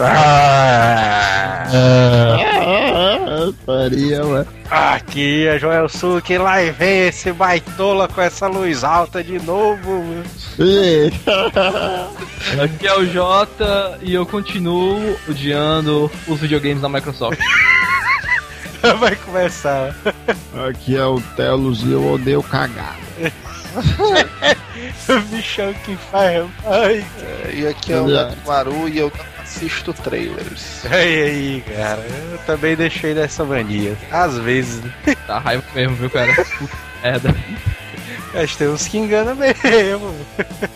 [0.00, 1.66] Ah,
[3.64, 4.46] faria, ué.
[4.70, 10.02] Aqui é Joel Suki, lá e vem esse baitola com essa luz alta de novo.
[12.62, 17.38] Aqui é o Jota e eu continuo odiando os videogames da Microsoft.
[18.98, 19.94] Vai começar.
[20.68, 22.96] Aqui é o Telos e eu odeio cagar.
[25.08, 26.46] O bichão que faz.
[26.66, 27.04] Ai,
[27.52, 28.06] E aqui é o
[28.46, 30.84] Maru e eu não assisto trailers.
[30.90, 32.04] ai, aí, cara.
[32.32, 33.96] Eu também deixei dessa mania.
[34.10, 34.92] Às vezes, né?
[35.26, 36.34] Tá raiva mesmo, viu, cara?
[36.34, 37.34] Puta merda.
[38.34, 40.14] Mas tem uns que enganam mesmo.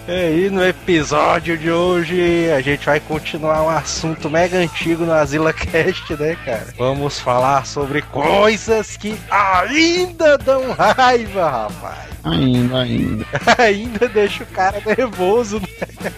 [0.06, 5.12] E aí, no episódio de hoje, a gente vai continuar um assunto mega antigo no
[5.12, 6.68] Asila Cast, né, cara?
[6.78, 12.08] Vamos falar sobre coisas que ainda dão raiva, rapaz.
[12.24, 13.26] Ainda, ainda.
[13.58, 16.12] Ainda deixa o cara nervoso, né?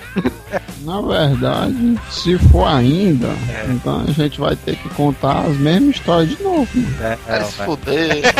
[0.82, 3.28] Na verdade, se for ainda,
[3.68, 6.68] então a gente vai ter que contar as mesmas histórias de novo.
[6.74, 7.18] Mano.
[7.26, 8.22] Vai se fuder.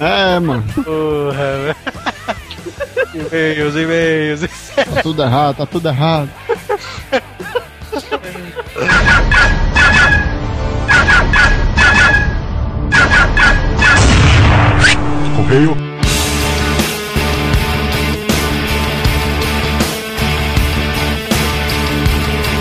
[0.00, 0.62] É, mano.
[0.74, 1.76] Porra, velho.
[3.14, 4.40] E-mails, e-mails.
[4.76, 6.28] Tá tudo errado, tá tudo errado.
[15.36, 15.89] Correio.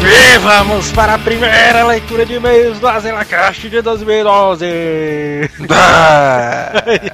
[0.09, 0.28] Yeah.
[0.31, 4.63] E vamos para a primeira leitura de e-mails do Azelacast de 2012.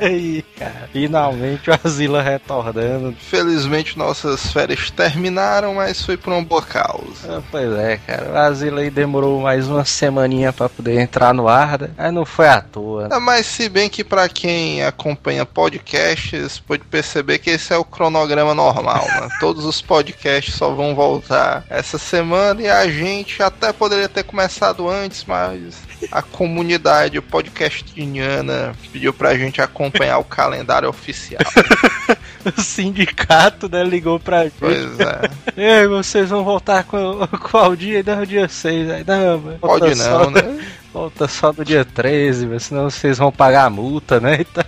[0.02, 0.90] e aí, cara?
[0.92, 3.16] Finalmente o Asila retornando.
[3.18, 7.38] Felizmente nossas férias terminaram, mas foi por uma boa causa.
[7.38, 8.32] Ah, Pois é, cara.
[8.34, 11.90] O Asila aí demorou mais uma semaninha pra poder entrar no ar, né?
[11.98, 13.08] Mas não foi à toa.
[13.12, 17.86] Ah, Mas se bem que pra quem acompanha podcasts, pode perceber que esse é o
[17.86, 19.30] cronograma normal, né?
[19.40, 23.05] Todos os podcasts só vão voltar essa semana e a gente
[23.40, 25.76] até poderia ter começado antes, mas
[26.12, 31.42] a comunidade podcastiniana pediu pra gente acompanhar o calendário oficial.
[32.56, 34.54] O sindicato, né, ligou pra gente.
[34.60, 35.22] Pois é.
[35.58, 38.04] E aí, vocês vão voltar com qual dia?
[38.06, 38.88] Não, dia 6.
[38.92, 40.64] Aí, não, Pode só- não, né?
[40.94, 44.38] Volta só do dia 13, mas senão vocês vão pagar a multa, né?
[44.42, 44.64] Então,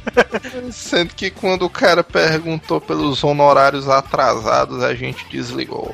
[0.71, 5.93] Sendo que quando o cara perguntou pelos honorários atrasados, a gente desligou.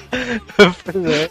[0.57, 1.29] pois é.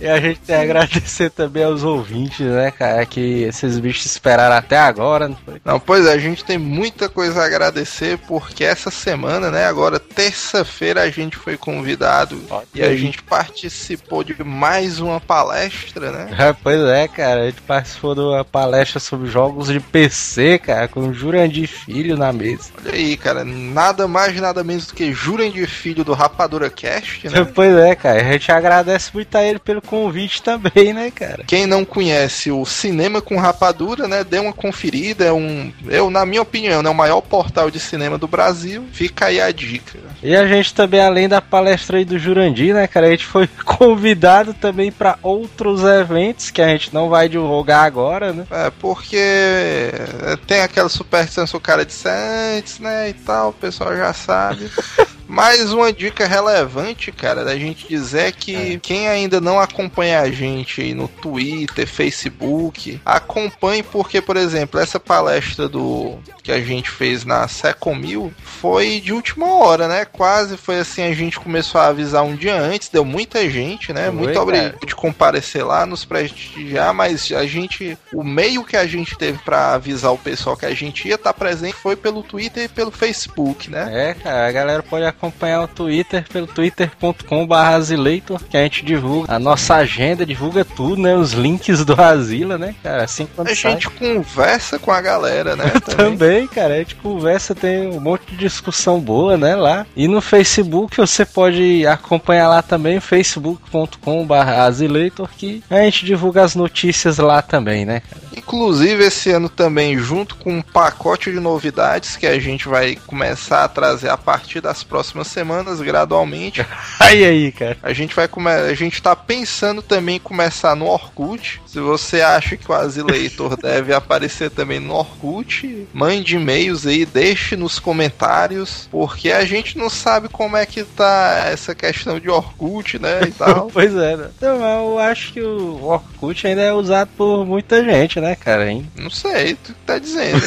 [0.00, 3.04] E a gente tem a agradecer também aos ouvintes, né, cara?
[3.04, 5.60] Que esses bichos esperaram até agora, não foi?
[5.64, 9.98] Não, pois é, a gente tem muita coisa a agradecer porque essa semana, né, agora
[9.98, 12.40] terça-feira a gente foi convidado
[12.74, 16.28] e a gente participou de mais uma palestra, né?
[16.38, 17.42] É, pois é, cara.
[17.42, 22.16] A gente participou de uma palestra sobre jogos de PC, cara, com o Jurandir Filho
[22.16, 22.70] na mesa.
[22.84, 27.46] Olha aí, cara, nada mais nada menos do que Jurandir Filho do Rapadura Cast, né?
[27.54, 28.20] Pois é, cara.
[28.20, 31.44] A gente agradece muito a ele pelo convite também, né, cara?
[31.46, 36.24] Quem não conhece o Cinema com Rapadura, né, dê uma conferida, é um, eu na
[36.26, 38.86] minha opinião, né, o maior portal de cinema do Brasil.
[38.92, 39.98] Fica aí a dica.
[40.22, 43.48] E a gente também, além da palestra aí do Jurandir, né, cara, a gente foi
[43.64, 48.46] convidado também pra outros eventos que a gente não vai divulgar agora, né?
[48.50, 53.52] É, porque é, tem aquela superstição se o cara disse antes, né, e tal, o
[53.52, 54.70] pessoal já sabe.
[55.28, 60.80] Mais uma dica relevante, cara, da gente dizer que quem ainda não acompanha a gente
[60.80, 67.26] aí no Twitter, Facebook, acompanhe porque, por exemplo, essa palestra do que a gente fez
[67.26, 70.06] na Secomil foi de última hora, né?
[70.06, 74.06] Quase foi assim, a gente começou a avisar um dia antes, deu muita gente, né?
[74.06, 78.86] Foi, Muito obrigado de comparecer lá, nos prestigiar, mas a gente, o meio que a
[78.86, 82.64] gente teve pra avisar o pessoal que a gente ia estar presente foi pelo Twitter
[82.64, 84.08] e pelo Facebook, né?
[84.08, 89.32] É, cara, a galera pode acompanhar o Twitter pelo twitter.com.br Azileitor, que a gente divulga
[89.34, 91.14] a nossa agenda, divulga tudo, né?
[91.14, 93.04] Os links do Asila, né, cara?
[93.04, 93.72] Assim quando A sai.
[93.72, 95.64] gente conversa com a galera, né?
[95.96, 99.86] Também, cara, a gente conversa, tem um monte de discussão boa, né, lá.
[99.96, 106.54] E no Facebook você pode acompanhar lá também, facebook.com.br Azileitor, que a gente divulga as
[106.54, 108.27] notícias lá também, né, cara?
[108.38, 113.64] Inclusive, esse ano também, junto com um pacote de novidades que a gente vai começar
[113.64, 116.64] a trazer a partir das próximas semanas, gradualmente.
[117.00, 117.76] Aí, aí, cara.
[117.82, 118.50] A gente vai come...
[118.50, 121.60] a gente tá pensando também em começar no Orkut.
[121.66, 127.56] Se você acha que o Azileitor deve aparecer também no Orkut, mande e-mails aí, deixe
[127.56, 132.98] nos comentários, porque a gente não sabe como é que tá essa questão de Orkut,
[132.98, 133.70] né, e tal.
[133.72, 134.30] pois é, né?
[134.36, 138.70] Então, eu acho que o Orkut ainda é usado por muita gente, né, cara?
[138.70, 138.90] Hein?
[138.96, 140.42] Não sei, tu que tá dizendo.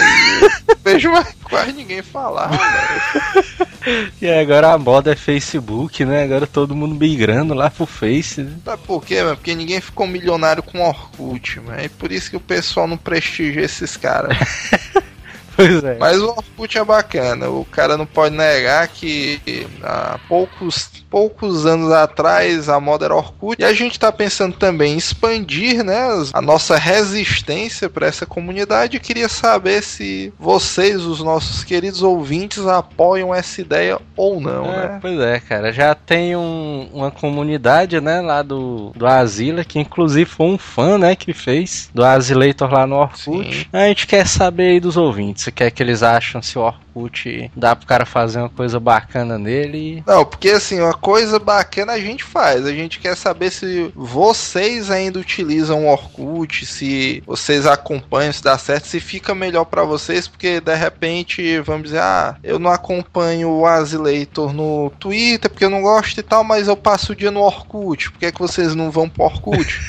[0.83, 3.62] Vejo mais quase ninguém falar, velho.
[4.22, 6.24] E agora a moda é Facebook, né?
[6.24, 8.56] Agora todo mundo migrando lá pro Face, né?
[8.63, 9.36] Sabe por quê, mano?
[9.36, 11.80] Porque ninguém ficou milionário com Orkut, mano.
[11.80, 14.38] É por isso que o pessoal não prestigia esses caras.
[15.56, 15.98] Pois é.
[16.00, 17.50] Mas o Orkut é bacana.
[17.50, 19.39] O cara não pode negar que
[19.83, 23.62] há poucos, poucos anos atrás a moda era Orkut.
[23.62, 26.00] E a gente tá pensando também em expandir né,
[26.33, 28.98] a nossa resistência para essa comunidade.
[28.98, 34.88] Eu queria saber se vocês, os nossos queridos ouvintes, apoiam essa ideia ou não, É,
[34.88, 35.00] né?
[35.01, 35.71] Pois é, cara.
[35.74, 40.97] Já tem um- uma comunidade, né, lá do, do Asila, que inclusive foi um fã,
[40.97, 43.21] né, que fez do Asileitor lá no Orkut.
[43.56, 43.65] Sim.
[43.74, 46.62] A gente quer saber aí dos ouvintes, o que é que eles acham, se o
[46.62, 50.04] Orkut dá pro cara fazer uma coisa bacana nele.
[50.06, 52.66] Não, porque assim, uma coisa bacana a gente faz.
[52.66, 58.58] A gente quer saber se vocês ainda utilizam o Orkut, se vocês acompanham, se dá
[58.58, 63.50] certo, se fica melhor pra vocês, porque de repente, vamos dizer, ah, eu não acompanho
[63.50, 67.32] o Azileitor no Twitter porque eu não gosto e tal, mas eu passo o dia
[67.32, 68.12] no Orkut.
[68.12, 69.80] Por que, é que vocês não vão pro Orkut?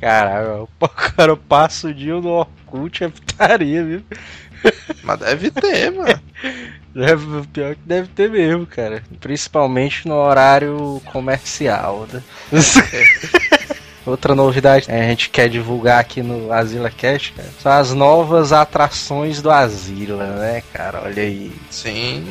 [0.00, 4.02] Caralho, o cara passa o dia no Orkut, é putaria, viu?
[5.02, 6.20] mas deve ter, mano.
[6.94, 9.02] Deve, pior que deve ter mesmo, cara.
[9.20, 12.22] Principalmente no horário comercial, né?
[14.04, 18.52] Outra novidade que a gente quer divulgar aqui no Asila Cast, cara, são as novas
[18.52, 21.02] atrações do Asila, né, cara?
[21.04, 21.52] Olha aí.
[21.70, 22.24] Sim.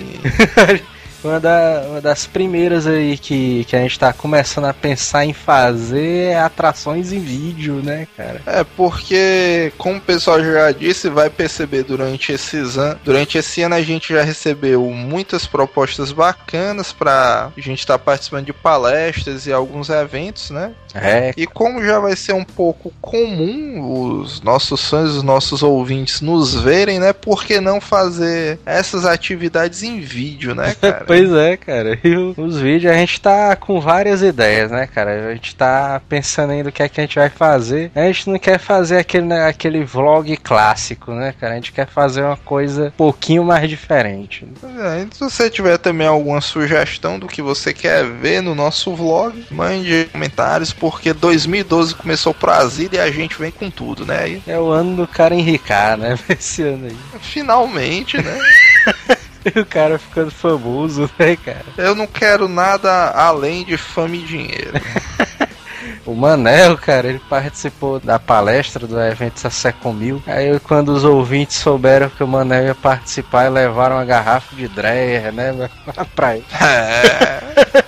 [1.24, 5.34] Uma, da- uma das primeiras aí que, que a gente tá começando a pensar em
[5.34, 8.42] fazer é atrações em vídeo, né, cara?
[8.46, 13.76] É porque, como o pessoal já disse, vai perceber durante esses anos, durante esse ano
[13.76, 19.90] a gente já recebeu muitas propostas bacanas pra gente estar participando de palestras e alguns
[19.90, 20.72] eventos, né?
[20.96, 26.22] É, E como já vai ser um pouco comum os nossos fãs, os nossos ouvintes
[26.22, 27.14] nos verem, né?
[27.14, 31.06] Por que não fazer essas atividades em vídeo, né, cara?
[31.10, 31.98] Pois é, cara.
[32.10, 35.30] E os vídeos a gente tá com várias ideias, né, cara?
[35.30, 37.92] A gente tá pensando ainda o que é que a gente vai fazer.
[37.96, 41.54] A gente não quer fazer aquele, né, aquele vlog clássico, né, cara?
[41.54, 44.48] A gente quer fazer uma coisa um pouquinho mais diferente.
[44.62, 48.96] Pois é, se você tiver também alguma sugestão do que você quer ver no nosso
[48.96, 54.30] vlog, mande comentários, porque 2012 começou Brasília e a gente vem com tudo, né?
[54.30, 56.18] E, É o ano do cara enricar, né?
[56.30, 56.98] Esse ano aí.
[57.20, 58.38] finalmente, né?
[59.56, 61.66] o cara ficando famoso, né, cara?
[61.78, 64.74] Eu não quero nada além de fama e dinheiro.
[66.06, 70.22] O Manel, cara, ele participou da palestra do evento Sassecom Mil.
[70.26, 75.32] Aí quando os ouvintes souberam que o Manel ia participar, levaram uma garrafa de Dreyer,
[75.32, 75.70] né,
[76.16, 76.46] pra ele.
[76.60, 77.84] É,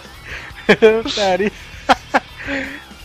[1.15, 1.51] Cara,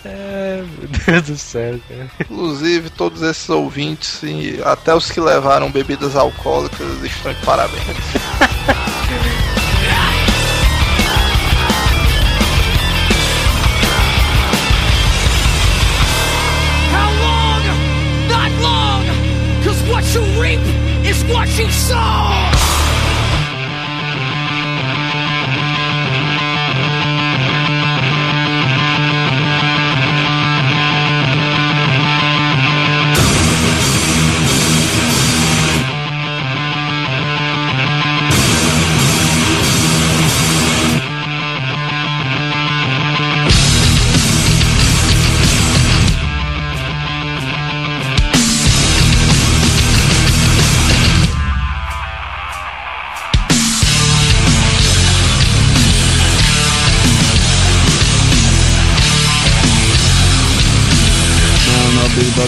[0.08, 2.08] É, meu Deus do céu, cara.
[2.20, 7.82] inclusive, todos esses ouvintes e até os que levaram bebidas alcoólicas estão de parabéns.
[16.92, 17.62] How long?
[18.28, 19.04] Not long!
[19.64, 20.60] Cause what you reap
[21.04, 22.55] is what you sow!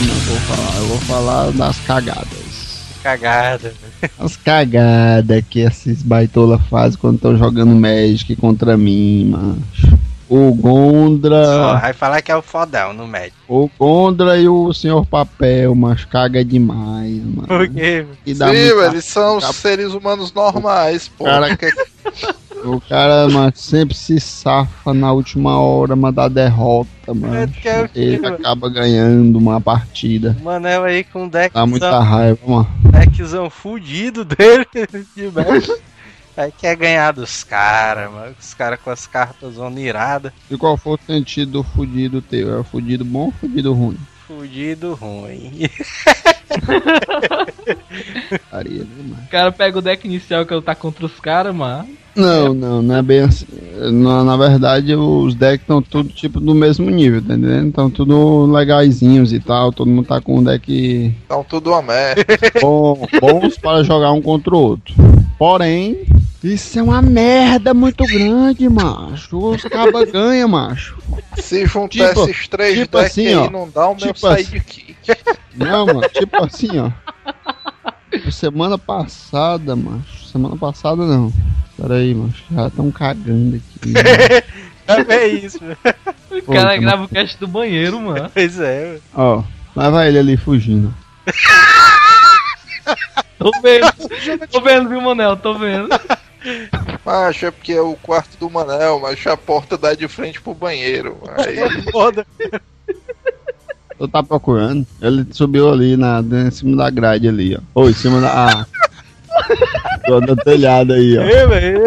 [0.01, 0.77] Não vou falar.
[0.79, 2.59] Eu vou falar das cagadas.
[3.03, 3.73] Cagada.
[4.19, 9.99] As cagadas que esses baitola fazem quando estão jogando Magic contra mim, macho.
[10.29, 13.33] O Só Gondra, vai falar que é o fodão no médio.
[13.49, 17.47] o Gondra e o Senhor Papel, mas caga demais, mano.
[17.49, 18.05] Por quê?
[18.27, 21.25] E Sim, muita- eles são dá- seres humanos normais, pô.
[21.25, 21.73] Cara- Que-
[22.65, 27.35] O cara, mano, sempre se safa na última hora, mas dá derrota, mano.
[27.35, 28.37] É, que é o Ele mano?
[28.37, 30.37] acaba ganhando uma partida.
[30.41, 32.69] O Manel aí com um Dá muita raiva, mano.
[32.91, 34.67] deckzão fudido dele
[35.17, 35.31] de.
[36.37, 38.35] Aí quer ganhar dos caras, mano.
[38.39, 40.33] Os caras com as cartas zona irada.
[40.51, 42.53] E qual foi o sentido do fudido teu?
[42.55, 43.99] É o fudido bom ou fudido ruim?
[44.27, 45.69] Fudido ruim.
[48.53, 49.23] Né, mano?
[49.27, 51.89] O cara pega o deck inicial que ele tá contra os caras, mano.
[52.19, 53.47] Não, não, não é bem assim.
[53.93, 57.69] Na, na verdade, os decks estão tudo tipo do mesmo nível, tá entendendo?
[57.69, 59.73] Estão tudo legaisinhos e tal.
[59.73, 62.25] Todo mundo tá com um deck Então tudo uma merda.
[62.61, 64.95] bom- bons para jogar um contra o outro.
[65.39, 65.99] Porém,
[66.43, 69.39] isso é uma merda muito grande, macho.
[69.39, 70.99] Os cabas ganham, macho.
[71.37, 73.49] Se juntar Tipo- esses três tipo decks assim, ó.
[73.49, 74.45] não dá o meu Tipo assim.
[74.45, 74.97] sidekick.
[75.57, 76.91] Não, mano, tipo assim, ó.
[78.31, 80.27] Semana passada, macho.
[80.27, 81.33] Semana passada não.
[81.81, 82.45] Pera aí, macho.
[82.51, 83.95] Já estão cagando aqui.
[85.07, 85.77] É isso, velho.
[86.31, 88.31] O Pô, cara tá grava o cast do banheiro, mano.
[88.33, 89.03] Pois é, velho.
[89.15, 89.45] Ó,
[89.77, 90.95] lá vai ele ali fugindo.
[93.39, 93.93] Tô vendo.
[94.51, 95.37] Tô vendo, viu, Manel?
[95.37, 95.89] Tô vendo.
[97.05, 100.55] Macho, é porque é o quarto do Manel, mas a porta dá de frente pro
[100.55, 101.19] banheiro.
[101.37, 102.27] Aí, Foda.
[103.99, 104.87] Tu tá procurando?
[105.03, 107.61] Ele subiu ali na, em cima da grade ali, ó.
[107.75, 108.49] Ou em cima da.
[108.49, 108.67] Ah.
[110.09, 111.23] Tô no telhado aí, ó.
[111.23, 111.85] É, velho.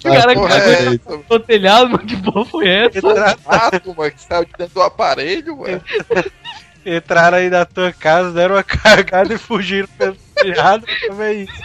[0.00, 0.94] Tá cara porra, cagou.
[0.94, 0.98] é?
[1.28, 2.06] Tô telhado, mano.
[2.06, 3.36] Que porra foi essa?
[3.46, 5.82] Rato, mano, que saiu de dentro do aparelho, mano.
[6.84, 10.86] entraram aí na tua casa, deram uma cagada e fugiram pelo telhado.
[11.06, 11.62] Também isso.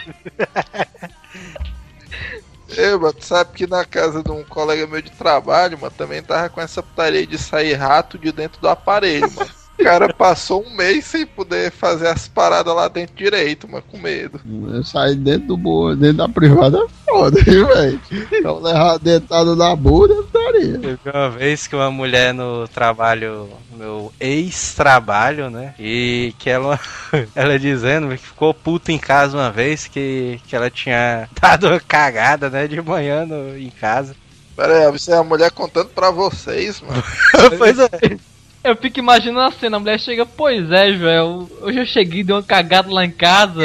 [2.76, 6.22] Ei, mano, tu sabe que na casa de um colega meu de trabalho, mano, também
[6.22, 9.50] tava com essa putaria de sair rato de dentro do aparelho, mano.
[9.78, 13.98] O cara passou um mês sem poder fazer as paradas lá dentro direito, mano, com
[13.98, 14.40] medo.
[14.72, 15.94] Eu saí dentro do bo...
[15.94, 18.00] dentro da privada é foda, hein, velho?
[18.32, 20.78] Então levar dentada na bunda, eu estaria.
[20.78, 25.74] Teve uma vez que uma mulher no trabalho, meu ex-trabalho, né?
[25.78, 26.80] E que ela,
[27.34, 31.80] ela dizendo que ficou puta em casa uma vez, que, que ela tinha dado uma
[31.80, 32.66] cagada, né?
[32.66, 34.14] De manhã no, em casa.
[34.56, 37.04] Pera aí, você é a mulher contando pra vocês, mano.
[37.58, 38.18] pois é.
[38.66, 42.24] Eu fico imaginando a cena, a mulher chega, pois é, Joel, hoje eu cheguei e
[42.24, 43.62] dei uma cagada lá em casa.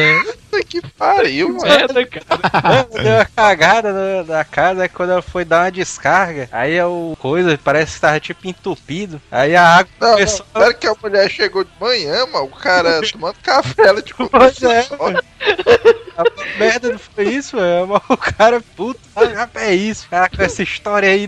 [0.51, 1.61] Puta que pariu, mano.
[1.63, 2.87] Merda, cara.
[3.01, 6.85] Deu uma cagada na, na casa, aí quando ela foi dar uma descarga, aí é
[6.85, 9.19] o coisa parece que tava tipo entupido.
[9.31, 10.59] Aí a água Não, não, começou a.
[10.59, 14.29] pera que a mulher chegou de manhã, mano, o cara tomando café, ela tipo...
[14.29, 14.87] Pois é,
[16.15, 17.87] A merda não foi isso, mano.
[17.87, 21.27] Mas O cara é puto, ah, já é isso, cara, com essa história aí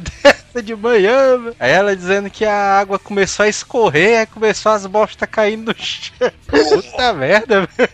[0.53, 1.51] dessa de manhã.
[1.59, 5.75] Aí ela dizendo que a água começou a escorrer, aí começou as bostas caindo no
[5.77, 6.31] chão.
[6.47, 7.89] Puta merda, velho.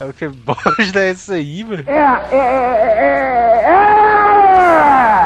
[0.00, 1.84] É Que bosta é essa aí, mano?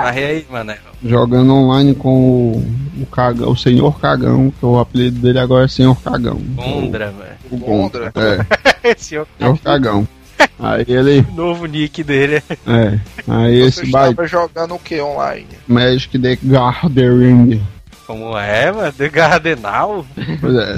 [0.04, 0.74] Mas e aí, mano?
[1.04, 5.68] Jogando online com o, o, cagão, o Senhor Cagão, que o apelido dele agora é
[5.68, 6.36] Senhor Cagão.
[6.54, 7.36] Gondra, velho.
[7.50, 8.12] O Gondra.
[8.14, 9.26] É, é Senhor
[9.62, 10.06] Cagão.
[10.58, 11.26] Aí ele.
[11.34, 12.42] novo nick dele.
[12.66, 12.98] É.
[13.28, 15.46] Aí Você esse baita estava jogando o que online?
[15.66, 17.62] Magic the Gathering.
[18.06, 18.92] Como é, mano?
[18.92, 20.06] The Gardenal?
[20.40, 20.76] Pois é,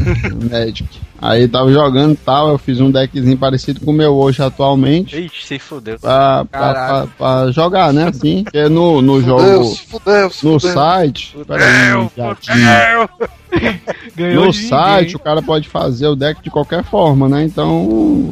[0.51, 1.01] Magic.
[1.21, 5.17] Aí tava jogando e tal, eu fiz um deckzinho parecido com o meu hoje atualmente.
[5.19, 5.99] Ixi, se fudeu.
[5.99, 8.09] Pra, pra, pra, pra jogar, né?
[8.09, 8.45] Assim.
[8.45, 9.65] Porque no, no Fudeu, jogo.
[9.75, 10.75] se fudeu, se No fudeu.
[10.75, 11.37] site.
[11.47, 13.09] Peraí, gatinho.
[14.15, 15.17] Ganhou No site ninguém.
[15.17, 17.45] o cara pode fazer o deck de qualquer forma, né?
[17.45, 18.29] Então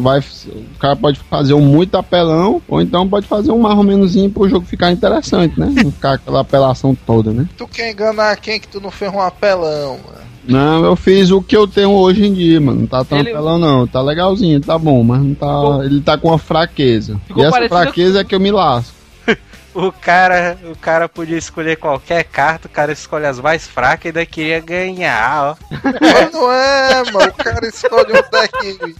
[0.00, 3.82] vai, o cara pode fazer um muito apelão, ou então pode fazer um mais ou
[3.82, 5.72] menoszinho pro jogo ficar interessante, né?
[5.82, 7.48] Não ficar aquela apelação toda, né?
[7.56, 10.27] Tu quer enganar quem que tu não fez um apelão, mano?
[10.44, 12.80] Não, eu fiz o que eu tenho hoje em dia, mano.
[12.80, 13.86] Não tá tão Ele- não.
[13.86, 15.84] Tá legalzinho, tá bom, mas não tá.
[15.84, 17.20] Ele tá com uma fraqueza.
[17.26, 18.94] Ficou e essa fraqueza é que eu me lasco.
[19.74, 24.08] O cara, o cara podia escolher qualquer carta, o cara escolhe as mais fracas e
[24.08, 25.56] ainda queria ganhar, ó.
[26.00, 27.28] Mas não é, mano.
[27.30, 28.96] O cara escolhe um deck.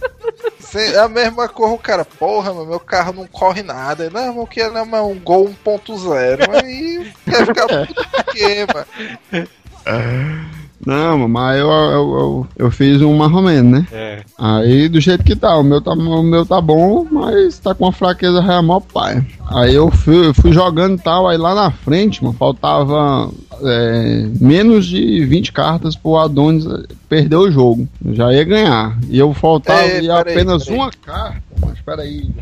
[0.59, 4.09] sem- É a mesma cor, o cara, porra, mano, meu carro não corre nada.
[4.09, 6.47] Não, que é, um gol 1.0.
[6.63, 9.47] Aí quer ficar puto por quê, mano?
[10.89, 13.87] Não, mas eu, eu, eu, eu fiz um mais ou menos, né?
[13.91, 14.23] É.
[14.37, 17.85] Aí do jeito que tá, o meu tá, o meu tá bom, mas tá com
[17.85, 19.23] uma fraqueza real mó pai.
[19.51, 23.29] Aí eu fui, fui jogando e tal, aí lá na frente, mano, faltava
[23.61, 26.65] é, menos de 20 cartas pro Adonis
[27.07, 27.87] perder o jogo.
[28.03, 28.97] Eu já ia ganhar.
[29.09, 30.79] E eu faltava ia peraí, apenas peraí.
[30.79, 31.43] uma carta.
[31.61, 32.31] Mas peraí.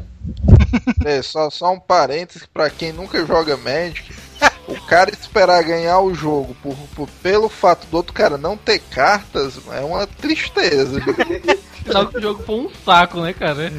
[1.05, 4.13] É, só, só um parênteses pra quem nunca joga Magic.
[4.67, 8.79] O cara esperar ganhar o jogo por, por- pelo fato do outro cara não ter
[8.79, 10.99] cartas é uma tristeza.
[10.99, 11.15] viu?
[11.85, 13.71] Sinal que o jogo foi um saco, né, cara?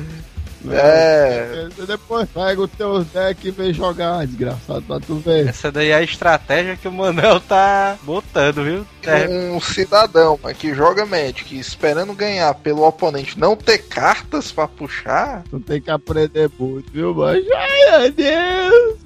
[0.71, 1.69] É.
[1.77, 5.49] Você depois pega o teu deck e vem jogar, desgraçado, pra tu ver.
[5.49, 8.87] Essa daí é a estratégia que o Manel tá botando, viu?
[9.07, 14.69] É, Um cidadão mas que joga Magic esperando ganhar pelo oponente não ter cartas pra
[14.69, 15.43] puxar.
[15.49, 18.99] Tu tem que aprender muito, viu, mas Ai, meu Deus!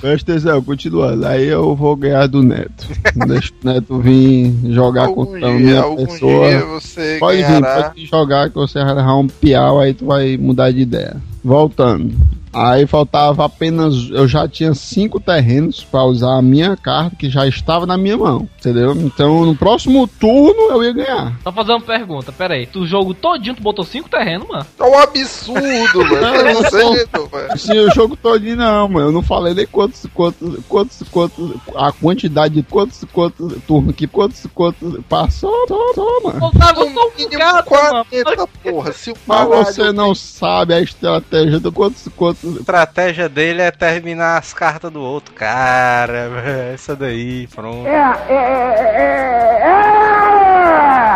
[0.00, 1.26] Presta atenção, continuando.
[1.26, 2.86] Aí eu vou ganhar do Neto.
[3.26, 6.48] Deixa o Neto vir jogar algum contra a dia, minha algum pessoa.
[6.48, 7.82] dia você Pode vir, ganhará.
[7.82, 11.16] pode vir jogar que você vai errar um piau, aí tu vai mudar de ideia.
[11.42, 12.14] Voltando.
[12.56, 14.08] Aí faltava apenas.
[14.10, 18.16] Eu já tinha cinco terrenos pra usar a minha carta que já estava na minha
[18.16, 18.48] mão.
[18.58, 18.92] Entendeu?
[18.92, 21.38] Então no próximo turno eu ia ganhar.
[21.42, 22.66] Só fazer uma pergunta, pera aí.
[22.66, 24.64] Tu jogo todinho, tu botou cinco terrenos, mano?
[24.78, 26.20] É um absurdo, velho.
[26.22, 27.58] Não, Não sei, velho.
[27.58, 29.08] Sim, o jogo todinho não, mano.
[29.08, 34.06] Eu não falei nem quantos, quantos, quantos, quantos, a quantidade de quantos, quantos turnos que
[34.06, 36.40] quantos, quantos passou, só, só, mano.
[36.40, 38.06] Faltava só um gato, mano.
[38.06, 38.92] 40, porra.
[38.92, 42.45] Se o Mas você não sabe a estratégia do quantos, quantos.
[42.46, 46.30] A estratégia dele é terminar as cartas do outro cara.
[46.72, 47.88] Essa daí, pronto.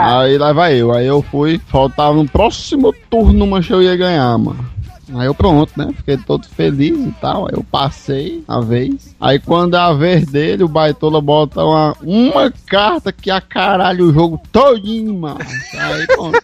[0.03, 0.93] Aí lá vai eu.
[0.93, 4.69] Aí eu fui, faltava no próximo turno, mas eu ia ganhar, mano.
[5.15, 5.93] Aí eu pronto, né?
[5.97, 7.47] Fiquei todo feliz e tal.
[7.47, 9.15] Aí eu passei a vez.
[9.21, 14.07] Aí quando é a vez dele, o Baitola bota uma, uma carta que a caralho
[14.07, 15.41] o jogo todinho, mano.
[15.75, 16.41] Aí pronto.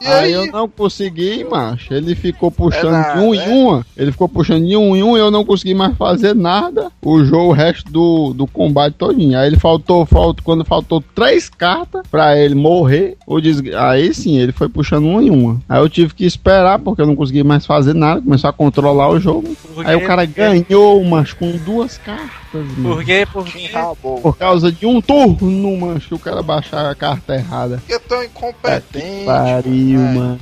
[0.00, 0.32] E Aí aí?
[0.32, 1.92] eu não consegui, macho.
[1.92, 3.48] Ele ficou puxando É nada, de um em é?
[3.48, 3.86] uma.
[3.96, 6.90] Ele ficou puxando de um em um e eu não consegui mais fazer nada.
[7.02, 9.38] O jogo, o resto do, do combate todinho.
[9.38, 13.74] Aí ele faltou, faltou, quando faltou três cartas pra ele morrer, o desg...
[13.74, 15.60] aí sim, ele foi puxando uma em uma.
[15.68, 18.22] Aí eu tive que esperar, porque eu não consegui mais fazer nada.
[18.22, 19.54] Começou a controlar o jogo.
[19.84, 22.94] Aí o cara ganhou, macho, com duas cartas, mano.
[22.94, 23.26] Por quê?
[23.30, 24.20] Porque Rabou.
[24.20, 27.76] Por causa de um turno, macho, o cara baixar a carta errada.
[27.78, 29.24] Porque é tão incompetente.
[29.26, 30.38] pariu, Ai, mano.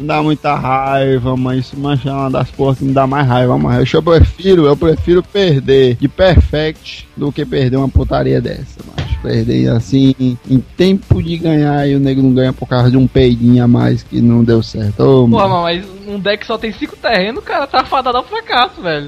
[0.00, 1.76] Me dá muita raiva, mas isso
[2.08, 5.96] é uma das porras que me dá mais raiva, mas eu prefiro, eu prefiro perder
[5.96, 10.14] de perfect do que perder uma putaria dessa, mas perder assim
[10.48, 13.68] em tempo de ganhar e o nego não ganha por causa de um peidinho a
[13.68, 15.00] mais que não deu certo.
[15.02, 15.62] Ô, Porra, mano.
[15.64, 19.06] mas um deck só tem cinco terrenos, cara, tá fadado ao fracasso, velho.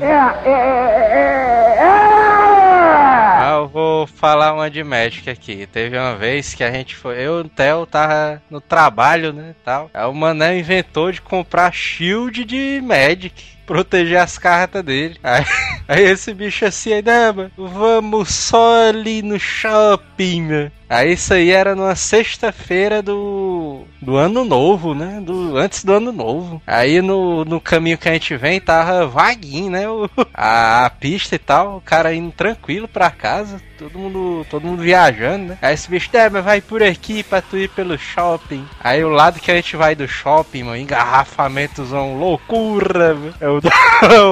[1.84, 5.66] Ah, eu vou falar uma de Magic aqui.
[5.66, 7.16] Teve uma vez que a gente foi.
[7.16, 9.54] Eu e o Theo tava no trabalho, né?
[9.64, 9.90] Tal.
[9.92, 13.52] Aí o Mané inventou de comprar shield de Magic.
[13.64, 15.16] Proteger as cartas dele.
[15.22, 15.44] Aí,
[15.88, 17.50] aí esse bicho assim, aí?
[17.56, 20.02] Vamos só ali no shopping,
[20.40, 20.70] né?
[20.92, 25.22] Aí isso aí era numa sexta-feira do, do ano novo, né?
[25.24, 26.60] Do, antes do ano novo.
[26.66, 29.88] Aí no, no caminho que a gente vem tava vaguinho, né?
[29.88, 34.66] O, a, a pista e tal, o cara indo tranquilo pra casa, todo mundo, todo
[34.66, 35.58] mundo viajando, né?
[35.62, 38.62] Aí esse bicho, é, mas vai por aqui pra tu ir pelo shopping.
[38.78, 43.34] Aí o lado que a gente vai do shopping, mano, engarrafamentos, loucura, velho.
[43.40, 43.60] Eu,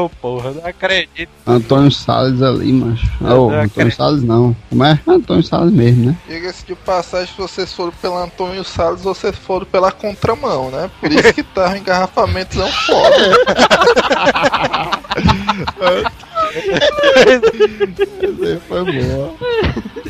[0.05, 1.31] oh, porra, não acredito.
[1.47, 3.11] Antônio Salles ali, macho.
[3.21, 3.97] Eu Ô, não Antônio acredito.
[3.97, 4.55] Salles não.
[4.69, 5.01] Como é?
[5.07, 6.17] Antônio Salles mesmo, né?
[6.29, 10.91] Diga-se de passagem, se vocês foram pelo Antônio Salles, vocês foram pela contramão, né?
[11.01, 13.17] Por isso que tava engarrafamentos não foda.
[18.43, 19.35] Essa foi boa.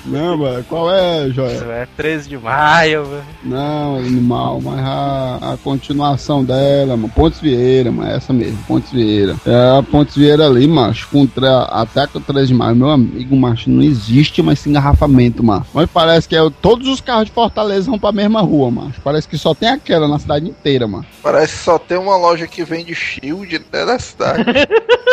[0.07, 1.55] Não, mano, qual é, Joia?
[1.55, 3.23] Isso é 13 de maio, velho.
[3.45, 9.37] Não, animal, mas a, a continuação dela, mano, Pontes Vieira, mano, essa mesmo, Pontes Vieira.
[9.47, 13.71] É a Pontes Vieira ali, macho, contra, até com 3 de maio, meu amigo, macho,
[13.71, 15.65] não existe mais esse engarrafamento, mano.
[15.73, 19.01] Mas parece que é, todos os carros de Fortaleza vão pra mesma rua, macho.
[19.03, 21.07] Parece que só tem aquela na cidade inteira, mano.
[21.23, 24.45] Parece que só tem uma loja que vende shield né, da cidade.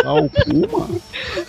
[0.03, 1.01] Dá o cu, mano.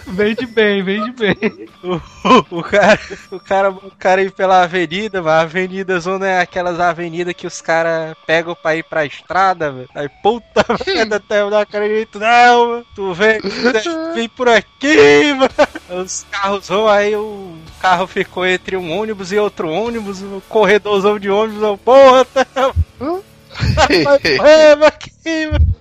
[0.07, 1.69] Vende bem, vende bem.
[1.83, 3.01] O, o cara,
[3.31, 5.37] o cara, o cara ir pela avenida, mano.
[5.37, 9.89] A avenida zona é aquelas avenidas que os caras pegam pra ir pra estrada, velho.
[9.95, 12.87] Aí, puta merda, até eu não acredito, não, mano.
[12.95, 13.41] Tu vem,
[14.15, 16.03] vem por aqui, mano.
[16.03, 21.19] Os carros vão, aí o carro ficou entre um ônibus e outro ônibus, um corredorzão
[21.19, 22.47] de ônibus, eu, porra, tá.
[24.45, 25.79] É, mas aqui, mano.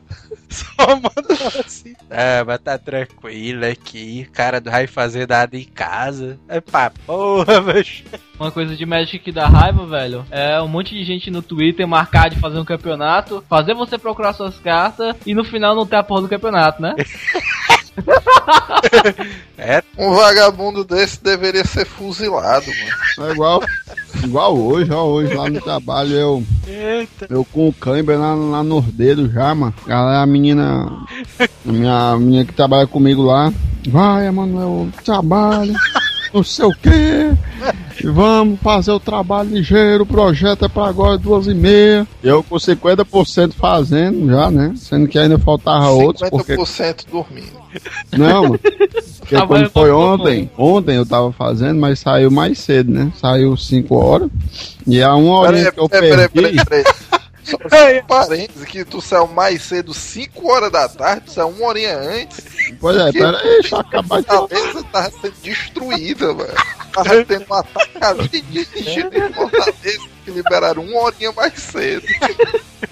[0.50, 1.94] Só mandou assim.
[2.10, 4.26] É, mas tá tranquilo aqui.
[4.30, 6.40] O cara não vai fazer nada em casa.
[6.48, 8.04] É pra porra, bicho.
[8.40, 11.88] Uma coisa de Magic que dá raiva, velho, é um monte de gente no Twitter
[11.88, 15.96] marcar de fazer um campeonato, fazer você procurar suas cartas e no final não ter
[15.96, 16.96] a porra do campeonato, né?
[19.98, 23.30] Um vagabundo desse deveria ser fuzilado, mano.
[23.30, 23.64] É igual,
[24.24, 27.28] igual hoje, ó, hoje lá no trabalho eu, Eita.
[27.30, 29.74] eu com o câimbra lá, lá nos dedos já, mano.
[29.86, 31.06] Galera, a menina,
[31.40, 33.52] a minha a menina que trabalha comigo lá,
[33.90, 35.74] vai, Emanuel, trabalha,
[36.38, 37.34] não sei o quê.
[38.04, 42.08] Vamos fazer o trabalho ligeiro, o projeto é pra agora duas e meia.
[42.24, 44.74] Eu com 50% fazendo já, né?
[44.78, 47.58] Sendo que ainda faltava outros, porque 50% dormindo.
[48.16, 48.60] Não, mano.
[49.28, 53.12] Porque Trabalho quando foi ontem, ontem eu tava fazendo, mas saiu mais cedo, né?
[53.20, 54.30] Saiu 5 horas.
[54.88, 56.66] E a uma horinha Peraí, que eu peraí, peraí, perdi.
[56.66, 57.17] peraí, peraí.
[57.48, 61.68] Só um parênteses que tu saiu mais cedo, 5 horas da tarde, tu saiu uma
[61.68, 62.44] horinha antes.
[62.80, 66.54] Pois é, pera aí, deixa eu acabar de A cabeça tava sendo destruída, velho.
[66.92, 72.06] Tava tendo um ataque de gente em Fortaleza que liberaram uma horinha mais cedo.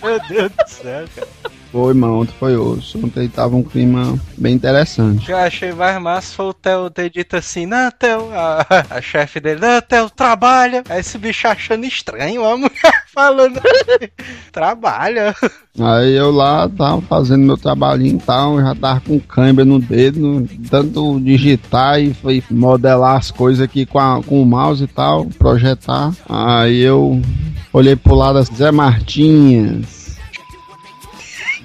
[0.01, 1.27] Meu Deus do céu, cara.
[1.75, 2.97] Foi, mano, ontem foi osso.
[3.05, 5.23] Ontem tava um clima bem interessante.
[5.23, 8.65] O que eu achei mais massa foi o Theo ter dito assim, não, Theo, a,
[8.89, 10.85] a chefe dele, não, Theo, trabalha.
[10.87, 14.09] Aí esse bicho achando estranho, a mulher falando assim,
[14.51, 15.33] trabalha.
[15.79, 20.47] Aí eu lá tava fazendo meu trabalhinho e tal, já tava com câimbra no dedo,
[20.69, 25.25] tanto digitar e foi modelar as coisas aqui com, a- com o mouse e tal,
[25.39, 26.13] projetar.
[26.29, 27.19] Aí eu
[27.73, 30.05] olhei pro lado assim, Zé Martinhas.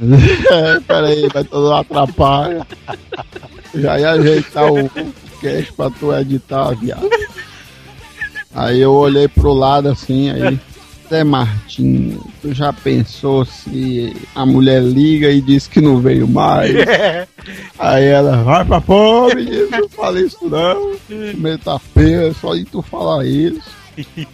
[0.86, 2.66] Peraí, vai todo atrapalha.
[3.74, 4.88] Já ia ajeitar o
[5.40, 7.08] cash pra tu editar, viado.
[8.54, 10.58] Aí eu olhei pro lado assim, aí.
[11.10, 16.72] Zé Martinho, tu já pensou se a mulher liga e diz que não veio mais?
[17.76, 18.80] Aí ela, vai pra
[19.34, 20.92] menino, não fala isso não.
[21.36, 23.60] Meio tá é só de tu falar isso.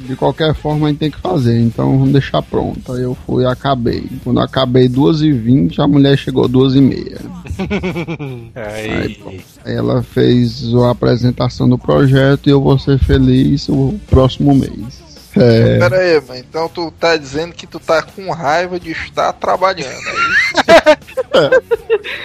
[0.01, 2.93] De qualquer forma a gente tem que fazer, então vamos deixar pronto.
[2.93, 4.05] Aí eu fui e acabei.
[4.23, 7.21] Quando acabei 2h20, a mulher chegou 2h30.
[8.55, 9.19] Aí.
[9.65, 15.06] Aí ela fez a apresentação do projeto e eu vou ser feliz o próximo mês.
[15.39, 16.39] É, Pera aí, mano.
[16.41, 21.27] Então tu tá dizendo que tu tá com raiva de estar trabalhando, é isso?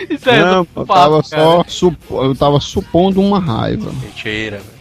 [0.13, 1.43] Isso é não, do eu papo, tava cara.
[1.43, 3.91] só supo- eu tava supondo uma raiva.
[3.91, 4.80] mentira, velho.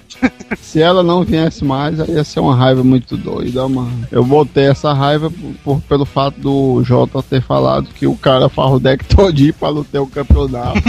[0.59, 4.07] Se ela não viesse mais, aí ia ser uma raiva muito doida, mano.
[4.11, 5.33] Eu botei essa raiva
[5.65, 9.71] por, pelo fato do Jota ter falado que o cara farra o deck todinho pra
[9.91, 10.81] ter o campeonato.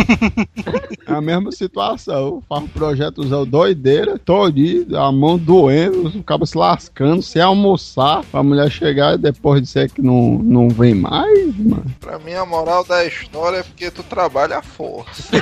[1.08, 2.44] é a mesma situação.
[2.48, 8.44] Farra o projetozão doideira, todinho, a mão doendo, o cabo se lascando, sem almoçar, pra
[8.44, 11.86] mulher chegar e depois dizer que não, não vem mais, mano.
[12.00, 15.32] Pra mim, a moral da história é porque tu trabalha à força.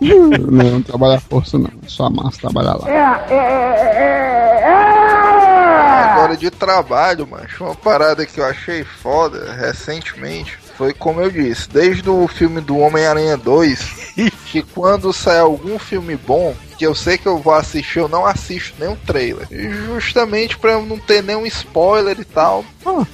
[0.00, 2.86] não, trabalha força não, é só a massa trabalhar lá.
[6.12, 11.68] Agora de trabalho, macho, uma parada que eu achei foda recentemente foi como eu disse,
[11.68, 14.14] desde o filme do Homem-Aranha 2,
[14.50, 18.26] que quando sai algum filme bom, que eu sei que eu vou assistir, eu não
[18.26, 19.46] assisto nenhum trailer.
[19.50, 22.64] Justamente pra eu não ter nenhum spoiler e tal,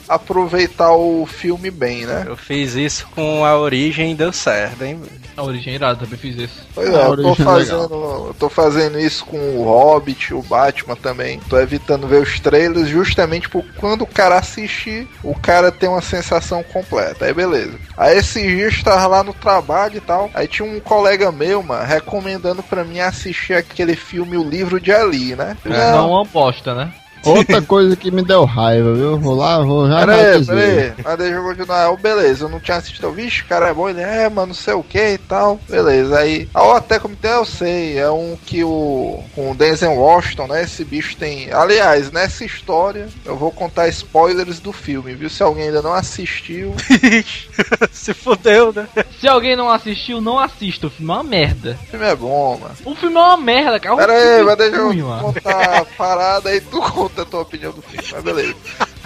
[0.09, 2.25] aproveitar o filme bem, né?
[2.27, 5.01] Eu fiz isso com a origem e deu certo, hein.
[5.37, 6.69] A origem é irada, também fiz isso.
[6.75, 10.43] Pois A é, eu tô é fazendo, eu tô fazendo isso com o Hobbit, o
[10.43, 11.41] Batman também.
[11.49, 16.03] Tô evitando ver os trailers justamente por quando o cara assistir, o cara tem uma
[16.03, 17.25] sensação completa.
[17.25, 17.73] Aí beleza.
[17.97, 20.31] Aí esses dias tava lá no trabalho e tal.
[20.35, 24.93] Aí tinha um colega meu, mano, recomendando pra mim assistir aquele filme O Livro de
[24.93, 25.57] Ali, né?
[25.65, 26.93] Não uma bosta, né?
[27.25, 29.19] Outra coisa que me deu raiva, viu?
[29.19, 30.55] Vou lá, vou já Pera já aí, dizer.
[30.55, 30.93] pera aí.
[31.05, 31.91] Mas deixa eu continuar.
[31.91, 33.11] Ô, beleza, eu não tinha assistido.
[33.13, 33.89] Vixe, o cara é bom.
[33.89, 35.61] Ele é, mano, não sei o que e tal.
[35.69, 36.49] Beleza, aí.
[36.55, 37.99] Ah, até como tem, eu sei.
[37.99, 39.23] É um que o.
[39.35, 40.63] Com o Denzel Washington, né?
[40.63, 41.53] Esse bicho tem.
[41.53, 45.29] Aliás, nessa história, eu vou contar spoilers do filme, viu?
[45.29, 46.75] Se alguém ainda não assistiu.
[47.93, 48.89] Se fodeu, né?
[49.21, 50.87] Se alguém não assistiu, não assista.
[50.87, 51.79] O filme é uma merda.
[51.83, 52.75] O filme é bom, mano.
[52.85, 53.95] O filme é uma merda, cara.
[53.95, 57.25] O Pera filme aí, é vai deixar eu contar a parada aí, tu conta a
[57.25, 58.55] tua opinião do filme, mas beleza.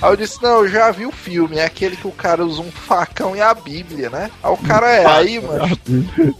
[0.02, 2.60] Aí eu disse, não, eu já vi o filme, é aquele que o cara usa
[2.60, 4.30] um facão e a Bíblia, né?
[4.42, 5.76] Aí o cara é, aí, mano,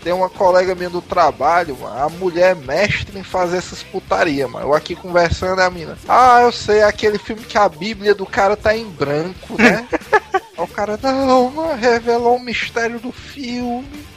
[0.02, 4.46] tem uma colega minha do trabalho, mano, a mulher é mestre em fazer essas putaria,
[4.48, 4.66] mano.
[4.66, 8.26] Eu aqui conversando, a mina, ah, eu sei, é aquele filme que a Bíblia do
[8.26, 9.86] cara tá em branco, né?
[10.34, 14.13] Aí o cara, não, mano, revelou o mistério do filme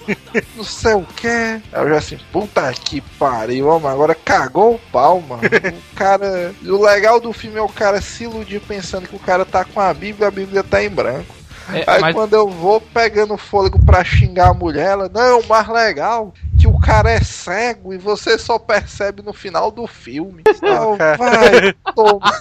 [0.56, 1.28] não sei o que.
[1.28, 5.42] Aí eu já assim, puta que pariu, mano, agora cagou o pau, mano.
[5.44, 6.54] O cara.
[6.62, 9.64] e O legal do filme é o cara se iludir pensando que o cara tá
[9.66, 11.36] com a Bíblia, a Bíblia tá em branco.
[11.74, 15.48] É, Aí mas quando eu vou pegando fôlego pra xingar a mulher, ela, não, o
[15.48, 16.34] mais legal
[16.78, 20.44] o cara é cego e você só percebe no final do filme.
[20.62, 22.32] Não, vai, toma.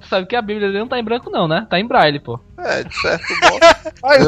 [0.08, 1.66] Sabe que a Bíblia dele não tá em branco, não, né?
[1.68, 2.40] Tá em braille, pô.
[2.58, 3.60] É, de certo modo.
[4.02, 4.26] Mas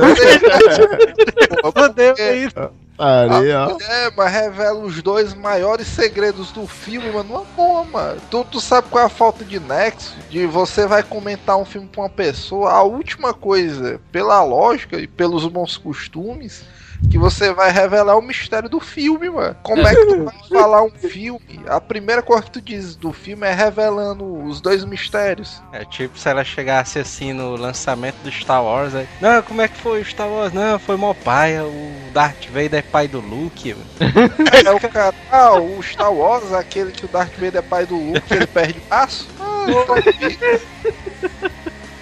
[2.18, 2.48] aí.
[2.98, 3.78] Areia, ó.
[3.80, 7.34] É, mas revela os dois maiores segredos do filme, mano.
[7.34, 8.20] Uma boa, mano.
[8.28, 10.16] Tu, tu sabe qual é a falta de nexo?
[10.28, 15.06] De você vai comentar um filme com uma pessoa, a última coisa, pela lógica e
[15.06, 16.64] pelos bons costumes,
[17.10, 19.56] que você vai revelar o mistério do filme, mano.
[19.62, 21.60] Como é que tu vai falar um filme?
[21.66, 25.62] A primeira coisa que tu diz do filme é revelando os dois mistérios.
[25.72, 29.08] É tipo se ela chegasse assim no lançamento do Star Wars, aí.
[29.20, 30.52] Não, como é que foi o Star Wars?
[30.52, 33.88] Não, foi mó paia, o Darth Vader é pai do Luke, mano.
[34.68, 37.96] É o cara, ah, o Star Wars, aquele que o Darth Vader é pai do
[37.96, 39.28] Luke, ele perde o passo.
[39.40, 39.66] Ah,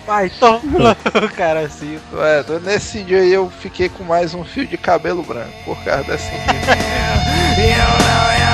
[0.07, 1.99] Pai, toma o cara assim.
[2.16, 5.77] É, então nesse dia aí eu fiquei com mais um fio de cabelo branco por
[5.85, 6.31] causa dessa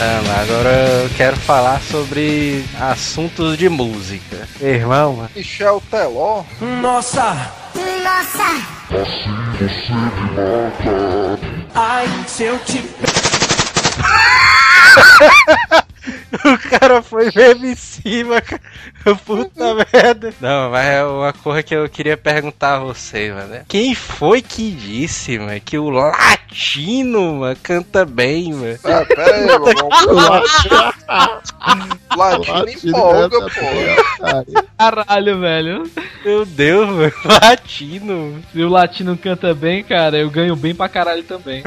[0.00, 0.70] Ah, mas agora
[1.02, 4.48] eu quero falar sobre assuntos de música.
[4.60, 5.30] Irmão, mano.
[5.34, 6.44] Michel Teló,
[6.80, 7.50] Nossa!
[8.04, 8.44] Nossa!
[11.74, 12.84] Ai, se eu te
[16.48, 18.62] O cara foi mesmo em cima, cara.
[19.24, 20.32] Puta merda.
[20.40, 23.64] Não, mas é uma coisa que eu queria perguntar a você, mano.
[23.68, 28.78] Quem foi que disse, mano, que o latino, mano, canta bem, mano?
[28.84, 29.88] ah, pera aí, mano.
[32.16, 34.24] Latino Latino empolga, canta pô.
[34.24, 34.44] Cara,
[34.78, 35.90] Caralho, velho.
[36.24, 37.12] Meu Deus, mano.
[37.42, 38.42] Latino.
[38.52, 41.62] Se o latino canta bem, cara, eu ganho bem pra caralho também.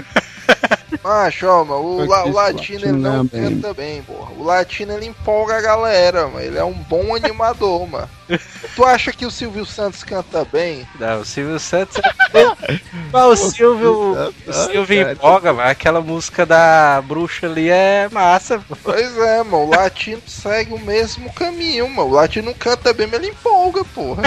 [1.03, 4.31] Macho, ó, mano, o, la- o latino ele não é canta bem, porra.
[4.37, 6.39] O latino ele empolga a galera, mano.
[6.41, 8.09] Ele é um bom animador, mano.
[8.75, 10.87] Tu acha que o Silvio Santos canta bem?
[10.99, 12.79] Não, o Silvio Santos é.
[13.11, 14.33] Mas o Silvio.
[14.47, 15.69] O Silvio empolga, mano.
[15.69, 18.77] Aquela música da bruxa ali é massa, pô.
[18.83, 19.65] Pois é, mano.
[19.65, 22.09] O latino segue o mesmo caminho, mano.
[22.09, 24.23] O latino canta bem, mas ele empolga, porra.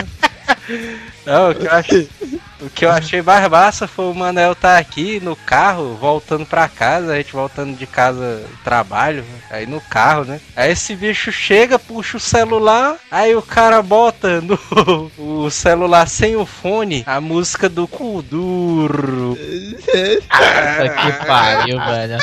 [1.25, 2.09] Não, o que eu achei,
[2.64, 6.68] o que eu achei mais massa foi o Manel tá aqui no carro, voltando pra
[6.68, 10.40] casa, a gente voltando de casa trabalho, aí no carro, né?
[10.57, 14.59] Aí esse bicho chega, puxa o celular, aí o cara bota no
[15.18, 19.37] o celular sem o fone a música do Kuduro.
[19.37, 22.18] Puta que pariu, velho.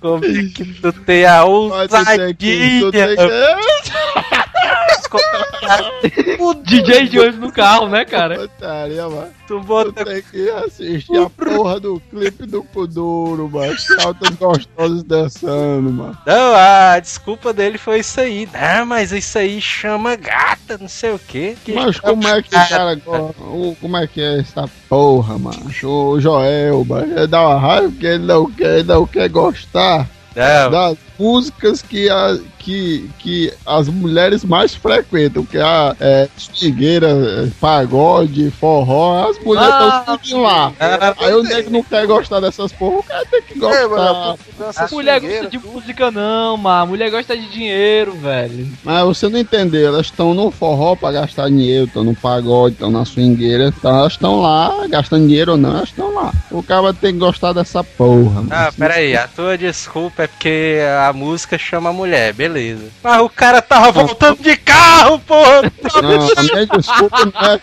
[0.00, 2.38] Como é que tu tem a ousadia?
[6.38, 8.36] O DJ de hoje no carro, né, cara?
[8.36, 9.28] Putaria, mano.
[9.46, 13.74] Tu bota tem que assistir a porra do clipe do Kuduro, mano.
[14.04, 16.18] Altas gostosas dançando, mano.
[16.26, 18.48] Não, a desculpa dele foi isso aí.
[18.52, 21.56] Ah, mas isso aí chama gata, não sei o quê.
[21.64, 22.96] Que Mas como é que o cara
[23.80, 25.70] Como é que é essa porra, mano?
[25.82, 27.16] O Joel, mano.
[27.16, 31.82] Ele dá uma raiva porque ele não quer, ele não quer gostar Não, das músicas
[31.82, 38.50] que, a, que, que as mulheres mais frequentam, que é a é, swingueira, é, pagode,
[38.52, 40.72] forró, as mulheres estão Ah, tudo lá.
[40.78, 43.88] Ah, Aí o nego não quer gostar dessas porra, o cara tem que É, gostar.
[43.88, 46.86] mano, tu dança Mulher gosta de música não, mano.
[46.88, 48.68] Mulher gosta de dinheiro, velho.
[48.84, 52.90] Mas você não entendeu, elas estão no forró pra gastar dinheiro, estão no pagode, estão
[52.90, 56.32] na swingueira, então elas estão lá, gastando dinheiro ou não, elas estão lá.
[56.50, 58.48] O cara tem que gostar dessa porra, mano.
[58.50, 62.88] Ah, peraí, a tua desculpa é porque a música chama mulher, beleza.
[63.02, 65.62] Mas o cara tava voltando de carro, porra!
[66.02, 67.60] Não, a minha desculpa não é.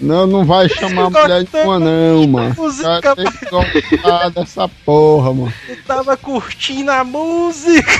[0.00, 2.54] Não, não vai chamar mulher nenhuma, não, mano.
[2.56, 5.54] Música, cara tem que gostar dessa porra, mano.
[5.66, 7.90] tu tava curtindo a música.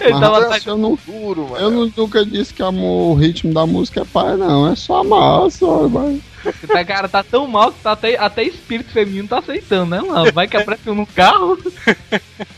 [0.00, 1.56] Ele Mas tava rapaz, eu não, Duro, mano.
[1.64, 4.70] eu não- nunca disse que amor, o ritmo da música é pai, não.
[4.70, 6.20] É só amar, só, vai.
[6.66, 10.32] Tá, cara, tá tão mal que tá até, até espírito feminino tá aceitando, né, mano?
[10.32, 11.56] Vai que aparece um no carro.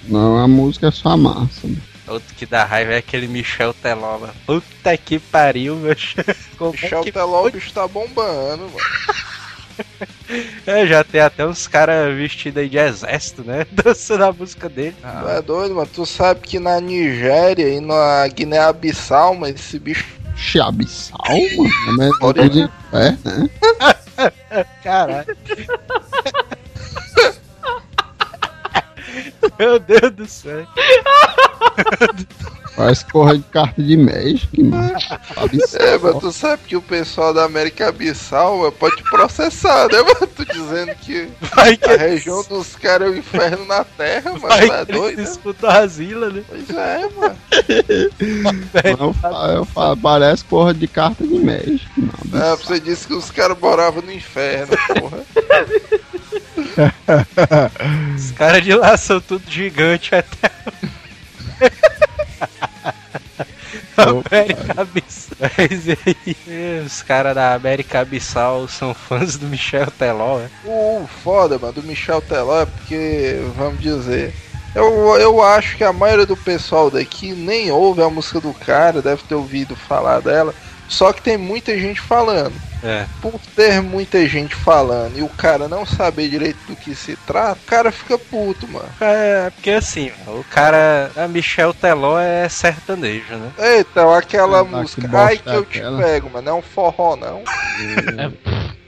[0.08, 1.46] Não, a música é só amar.
[1.60, 1.76] sabe?
[2.06, 4.34] Outro que dá raiva é aquele Michel Teló, mano.
[4.46, 5.96] Puta que pariu, meu.
[6.58, 8.78] Como é Michel que Teló, o bicho tá bombando, mano.
[10.66, 13.66] É, já tem até uns caras vestidos aí de exército, né?
[13.72, 14.96] Dançando a música dele.
[15.00, 15.90] Tu é doido, mano.
[15.92, 20.06] Tu sabe que na Nigéria e na Guiné-Bissau, mas esse bicho.
[20.36, 21.18] Chabissal,
[21.56, 21.70] mano.
[22.92, 23.50] É né?
[24.82, 25.36] Caralho.
[29.58, 30.66] Meu Deus do céu.
[32.74, 34.92] Faz porra de carta de México, mano.
[35.74, 40.02] É, mas tu sabe que o pessoal da América Bissau mano, pode te processar, né,
[40.02, 40.26] mano?
[40.26, 44.48] Tu dizendo que Vai que a região dos caras é o inferno na terra, mano.
[44.48, 45.22] vai Tu é que eles doido, né?
[45.24, 46.42] disputam a asila, né?
[46.48, 47.36] Pois é, mano.
[48.98, 52.42] Eu falo, eu falo, parece porra de carta de México, não.
[52.42, 55.18] É, você disse que os caras moravam no inferno, porra.
[58.16, 60.50] Os caras de lá são tudo gigante até.
[63.96, 64.88] América
[65.40, 70.50] aí, os caras da América Abissal são fãs do Michel Teló, né?
[70.64, 74.34] O foda, mano, do Michel Teló é porque, vamos dizer.
[74.74, 79.00] Eu, eu acho que a maioria do pessoal daqui nem ouve a música do cara,
[79.00, 80.52] deve ter ouvido falar dela.
[80.88, 82.54] Só que tem muita gente falando.
[82.82, 83.06] É.
[83.22, 87.58] Por ter muita gente falando e o cara não saber direito do que se trata,
[87.62, 88.88] o cara fica puto, mano.
[89.00, 91.10] É, porque assim, o cara.
[91.16, 93.50] A Michel Teló é sertanejo, né?
[93.58, 95.08] Eita, aquela que música.
[95.14, 96.02] Ai que eu te aquela.
[96.02, 96.44] pego, mano.
[96.44, 97.42] Não é um forró, não.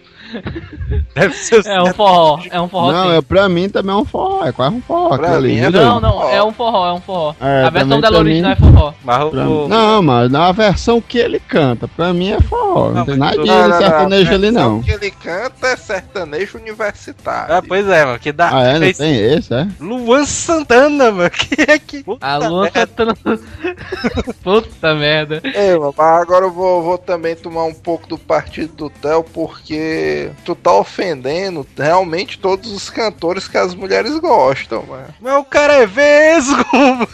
[1.15, 3.17] Deve ser o É um forró, é um forró Não, sim.
[3.17, 5.55] é, pra mim também é um forró, é quase um forró Pra ali.
[5.55, 7.35] mim é Não, não, é um forró, é um forró.
[7.41, 8.93] É, a versão dela original mim- é forró.
[9.05, 9.29] Mas o-
[9.65, 12.89] o- Não, mas na versão que ele canta, pra mim é forró.
[12.89, 14.83] Não, Não, tem nada de sertanejo a ali versão não.
[14.83, 17.55] que ele canta é sertanejo universitário.
[17.55, 18.19] Ah, pois é, mano.
[18.19, 18.51] Que dá.
[18.53, 18.73] Ah, é?
[18.75, 19.67] Não fez tem esse, é?
[19.81, 21.31] Luan Santana, mano.
[21.37, 22.03] Que é que.
[22.03, 22.69] Puta A Luan.
[22.71, 23.15] Santana.
[24.43, 25.41] Puta merda.
[25.45, 29.23] É, mano, mas agora eu vou, vou também tomar um pouco do partido do Theo,
[29.25, 35.07] porque tu tá ofendendo realmente todos os cantores que as mulheres gostam, mano.
[35.20, 37.09] Mas o cara é vesgo, mano.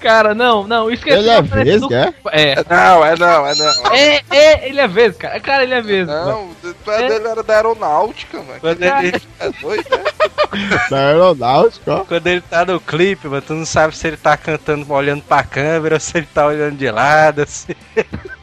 [0.00, 1.18] Cara, não, não, esqueci.
[1.18, 2.14] Ele é vesgo, do- é?
[2.32, 2.52] É.
[2.52, 3.92] É, Não, é não, é não.
[3.94, 5.40] É, é, ele é vesgo, cara.
[5.40, 6.10] Cara, ele é vesgo.
[6.12, 6.26] mano.
[6.62, 7.08] Não, tu é É.
[7.08, 8.60] dele era da aeronáutica, mano.
[8.60, 10.04] Quando ele, É doido, né?
[10.90, 12.04] Da aeronáutica, ó.
[12.04, 15.42] quando ele tá no clipe, mano, tu não sabe se ele tá cantando olhando pra
[15.42, 17.74] câmera ou se ele tá olhando de lado, assim.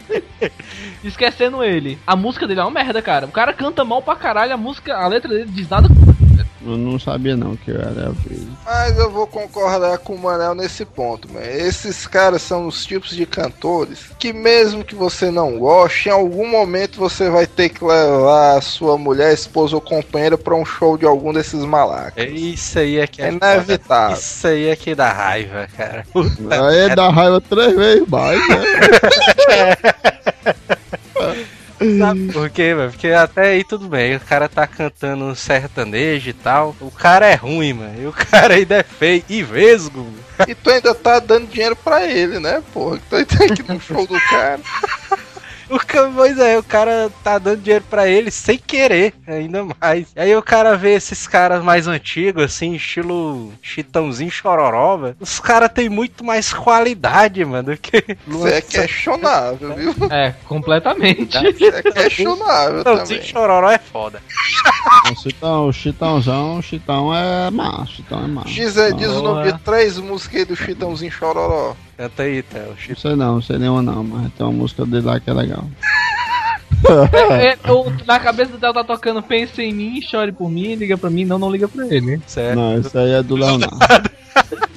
[1.03, 1.97] Esquecendo ele.
[2.07, 3.25] A música dele é uma merda, cara.
[3.25, 5.89] O cara canta mal pra caralho, a música, a letra dele diz nada.
[6.65, 8.47] Eu não sabia não que eu era vesgo.
[8.65, 11.45] Mas eu vou concordar com o Manel nesse ponto, mano.
[11.45, 16.47] Esses caras são os tipos de cantores que mesmo que você não goste, em algum
[16.47, 20.97] momento você vai ter que levar a sua mulher, esposa ou companheira pra um show
[20.97, 22.23] de algum desses malacas.
[22.23, 24.15] É isso aí é que é, É inevitável.
[24.15, 26.05] Isso aí é que dá raiva, cara.
[26.13, 26.95] Puta Aí merda.
[26.95, 28.55] dá raiva três vezes mais, né?
[31.97, 32.91] Sabe por quê, mano?
[32.91, 36.75] Porque até aí tudo bem, o cara tá cantando um sertanejo e tal.
[36.79, 38.01] O cara é ruim, mano.
[38.01, 39.99] E o cara ainda é feio e vesgo.
[39.99, 40.23] mano.
[40.47, 42.99] E tu ainda tá dando dinheiro pra ele, né, porra?
[43.09, 44.59] Tu tá aqui no show do cara.
[45.73, 45.79] O
[46.15, 50.07] pois é, o cara tá dando dinheiro pra ele sem querer, ainda mais.
[50.15, 55.15] E aí o cara vê esses caras mais antigos, assim, estilo chitãozinho chororó, velho.
[55.19, 59.95] Os caras têm muito mais qualidade, mano, do que Isso é questionável, viu?
[60.11, 61.37] É, completamente.
[61.37, 63.31] Isso é questionável Chitãozinho também.
[63.31, 64.21] chororó é foda.
[65.11, 68.43] O chitão, o chitãozão, o chitão é massa, chitão é.
[68.45, 71.75] Diz, aí, diz o nome de três músicas aí do Chitãozinho Chororó.
[71.97, 72.75] Canta aí, Théo.
[72.89, 75.33] Não sei não, não sei nenhuma não, mas tem uma música dele lá que é
[75.33, 75.65] legal.
[77.39, 80.97] É, eu- na cabeça do Theo tá tocando Pensa em mim, chore por mim, liga
[80.97, 82.19] pra mim, não, não liga pra ele.
[82.27, 82.57] Certo.
[82.57, 83.77] Não, isso aí é do Leonardo.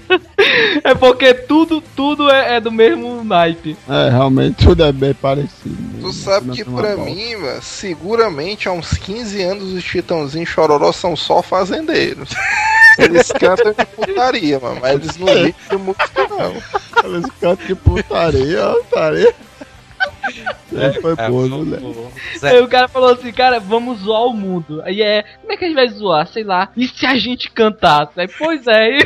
[0.85, 3.77] É porque tudo, tudo é, é do mesmo naipe.
[3.89, 5.77] É, realmente tudo é bem parecido.
[6.01, 7.11] Tu sabe que uma pra volta.
[7.11, 12.31] mim, mano, seguramente há uns 15 anos os Chitãozinho Chororó são só fazendeiros.
[12.99, 17.13] Eles cantam de putaria, mano, mas eles não ligam de música, não.
[17.13, 19.35] Eles cantam de putaria, ó, putaria.
[21.03, 21.85] Foi É, bom, o- moleque.
[21.85, 22.11] o
[22.47, 24.83] Aí o cara falou assim, cara, vamos zoar o mundo.
[24.85, 26.27] Aí é, como é que a gente vai zoar?
[26.27, 26.71] Sei lá.
[26.77, 28.13] E se a gente cantasse?
[28.19, 28.99] Aí, pois é.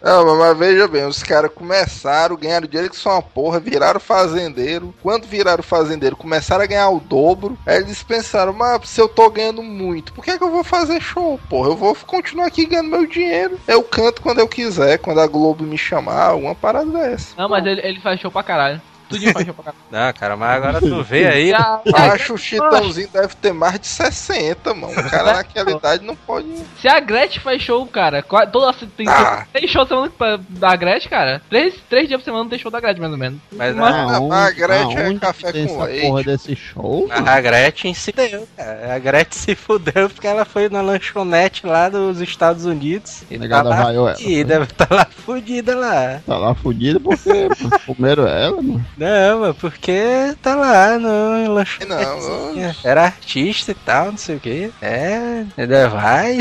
[0.00, 4.94] Não, mas, veja bem, os caras começaram, ganharam dinheiro que são uma porra, viraram fazendeiro.
[5.02, 7.58] Quando viraram fazendeiro, começaram a ganhar o dobro.
[7.66, 11.00] Aí eles pensaram, mas se eu tô ganhando muito, por que, que eu vou fazer
[11.00, 11.70] show, porra?
[11.70, 13.58] Eu vou continuar aqui ganhando meu dinheiro.
[13.66, 17.34] Eu canto quando eu quiser, quando a Globo me chamar, uma parada dessa.
[17.36, 18.80] Não, mas ele, ele faz show pra caralho.
[19.12, 19.72] Tudinho pra.
[19.90, 21.52] Não, cara, mas agora tu vê aí.
[21.94, 24.92] Acho o Chitãozinho deve ter mais de 60, mano.
[24.98, 26.46] O cara naquela idade não pode.
[26.80, 29.46] Se a Gretchen faz show, cara, toda tem, Ah.
[29.52, 30.10] tem show semana
[30.48, 31.42] da Gretchen, cara.
[31.48, 33.38] Três, três dias por semana tem show da Gretchen, mais ou menos.
[33.52, 36.06] Mas Mas- a, Ah, a Gretchen é café com essa leite.
[36.06, 37.08] porra desse show?
[37.08, 37.28] mano?
[37.28, 38.94] a Gretchen se deu, cara.
[38.94, 43.22] A Gretchen se fudeu porque ela foi na lanchonete lá dos Estados Unidos.
[43.30, 46.20] E, tá lá vaiou ela, e deve estar lá fudida lá.
[46.26, 47.28] Tá lá fudida porque
[47.86, 48.84] comeram ela, mano.
[49.02, 51.90] Não, mas porque tá lá no lanchonete.
[51.90, 54.72] Não, Era artista e tal, não sei o que.
[54.80, 56.38] É, ainda vai.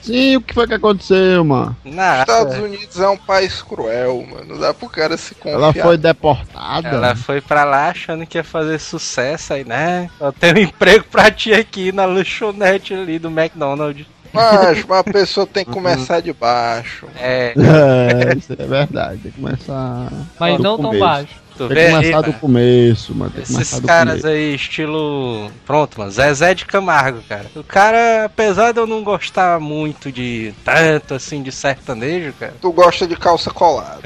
[0.00, 1.76] Sim, o que foi que aconteceu, mano?
[1.84, 2.22] Nada.
[2.22, 4.54] Estados Unidos é um país cruel, mano.
[4.54, 5.54] Não dá pro cara se confiar.
[5.54, 6.88] Ela foi deportada.
[6.88, 10.08] Ela foi pra lá achando que ia fazer sucesso aí, né?
[10.18, 14.06] Eu tenho um emprego pra ti aqui na lanchonete ali do McDonald's.
[14.32, 17.06] Mas uma pessoa tem que começar de baixo.
[17.16, 19.20] É, É, isso é verdade.
[19.22, 20.12] Tem que começar.
[20.38, 21.40] Mas não tão baixo.
[21.58, 22.40] Tu Tem vê que aí, começar do mano.
[22.40, 23.32] começo, mano.
[23.32, 24.26] Tem Esses do caras começo.
[24.28, 25.50] aí, estilo.
[25.66, 26.10] Pronto, mano.
[26.12, 27.46] Zezé de Camargo, cara.
[27.56, 32.54] O cara, apesar de eu não gostar muito de tanto assim de sertanejo, cara.
[32.60, 34.00] Tu gosta de calça colada.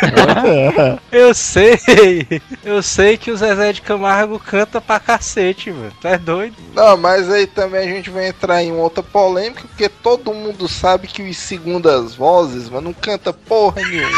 [1.12, 1.78] Eu sei.
[2.64, 5.92] Eu sei que o Zezé de Camargo canta pra cacete, mano.
[6.00, 6.56] Tu é doido?
[6.74, 11.06] Não, mas aí também a gente vai entrar em outra polêmica, porque todo mundo sabe
[11.08, 14.16] que os segundas vozes, mano, não canta porra nenhuma.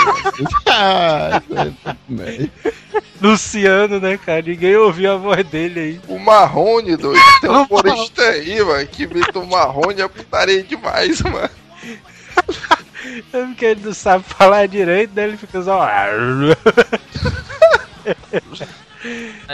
[3.20, 4.42] Luciano, né, cara?
[4.42, 6.00] Ninguém ouviu a voz dele aí.
[6.08, 11.20] O Marrone, doido, tem um humorista aí, mano, que imita o Marrone, é putaria demais,
[11.22, 11.50] mano.
[13.32, 15.88] É porque ele não sabe falar direito, daí ele fica só.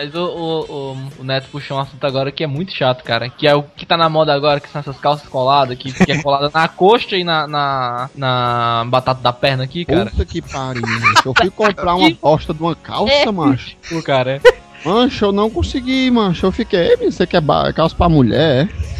[0.04, 3.30] Mas o, o, o, o Neto puxou um assunto agora que é muito chato, cara.
[3.30, 6.12] Que é o que tá na moda agora, que são essas calças coladas, que, que
[6.12, 10.10] é colada na coxa e na, na, na batata da perna aqui, cara.
[10.10, 10.82] Puta que pariu.
[11.24, 13.76] Eu fui comprar uma bosta de uma calça, macho.
[13.88, 14.64] Pô, cara, é.
[14.84, 16.44] Mancho, eu não consegui, mancho.
[16.44, 17.42] Eu fiquei, "Ei, você quer
[17.74, 18.68] calça pra mulher?
[18.68, 18.93] é?"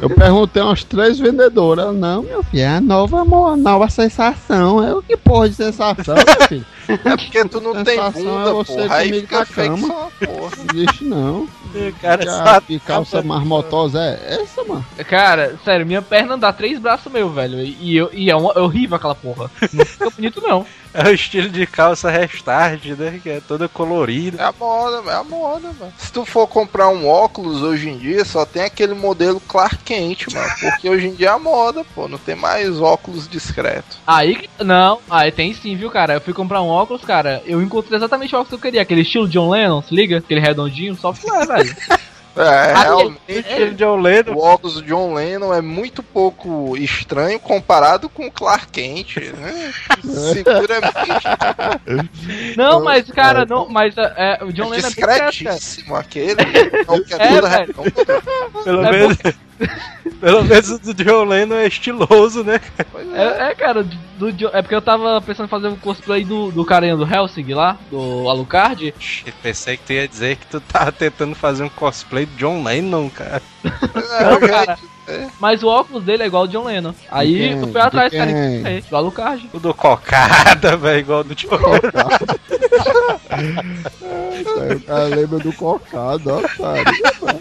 [0.00, 1.94] Eu perguntei umas três vendedoras.
[1.94, 3.24] Não, meu filho, é a nova,
[3.56, 4.82] nova sensação.
[4.82, 6.66] É o que porra de sensação, meu filho?
[6.88, 9.86] É porque tu não tem Sensação bunda, é você porra, aí fica na cama.
[9.86, 10.50] só porra.
[10.56, 11.48] Não existe não.
[12.00, 14.84] Cara que calça marmotosa é essa, mano?
[15.08, 17.60] Cara, sério, minha perna dá três braços meu, velho.
[17.60, 19.50] E, eu, e é, uma- é horrível aquela porra.
[19.72, 20.66] Não fica bonito, não.
[20.92, 23.20] É o estilo de calça restart, né?
[23.22, 24.42] Que é toda colorida.
[24.42, 25.92] É a moda, é a moda, mano.
[25.96, 30.26] Se tu for comprar um óculos hoje em dia, só tem aquele modelo Clark Kent,
[30.34, 30.50] mano.
[30.58, 32.08] Porque hoje em dia é a moda, pô.
[32.08, 33.98] Não tem mais óculos discreto.
[34.04, 34.64] Aí que.
[34.64, 36.14] Não, aí tem sim, viu, cara?
[36.14, 37.40] Eu fui comprar um óculos, cara.
[37.46, 38.82] Eu encontrei exatamente o óculos que eu queria.
[38.82, 40.18] Aquele estilo John Lennon, se liga?
[40.18, 41.59] Aquele redondinho, só é, velho.
[42.36, 43.20] É, realmente.
[43.28, 44.32] Estilo de Oledo.
[44.32, 49.72] O óculos do John Lennon é muito pouco estranho comparado com o Clark Kent, né?
[50.32, 50.94] Seguramente
[52.56, 53.68] Não, mas, cara, não.
[53.68, 55.30] Mas é, é, o John Lennon é discreto, cara.
[55.30, 56.40] discretíssimo aquele.
[56.40, 57.48] É, velho.
[57.48, 57.92] redondo.
[58.64, 59.18] Pelo É menos.
[60.20, 62.60] Pelo menos o do John Lennon é estiloso, né?
[62.90, 63.50] Pois é.
[63.50, 66.64] É, cara, do, do é porque eu tava pensando em fazer um cosplay do, do
[66.64, 68.94] carinha do Helsing lá, do Alucard.
[69.26, 72.62] Eu Pensei que tu ia dizer que tu tava tentando fazer um cosplay do John
[72.62, 73.42] Lennon, cara.
[73.64, 74.78] É, Não, eu cara.
[75.40, 76.94] Mas o óculos dele é igual ao John Lennon.
[77.10, 77.58] Aí quem?
[77.58, 79.48] eu fui atrás, cara, é, do Alucard.
[79.50, 81.80] Tudo cocada, velho, igual do John Lennon.
[84.76, 87.40] O cara lembra do cocado, ó, cara.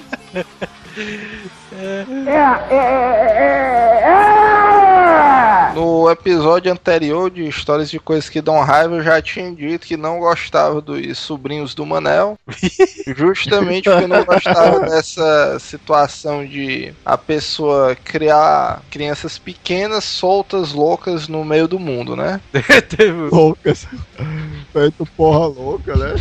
[5.73, 9.95] No episódio anterior de Histórias de Coisas que Dão Raiva, eu já tinha dito que
[9.95, 12.37] não gostava dos sobrinhos do Manel.
[13.15, 21.45] Justamente porque não gostava dessa situação de a pessoa criar crianças pequenas, soltas, loucas no
[21.45, 22.41] meio do mundo, né?
[23.31, 23.87] Loucas.
[24.73, 26.15] Feito porra louca, né?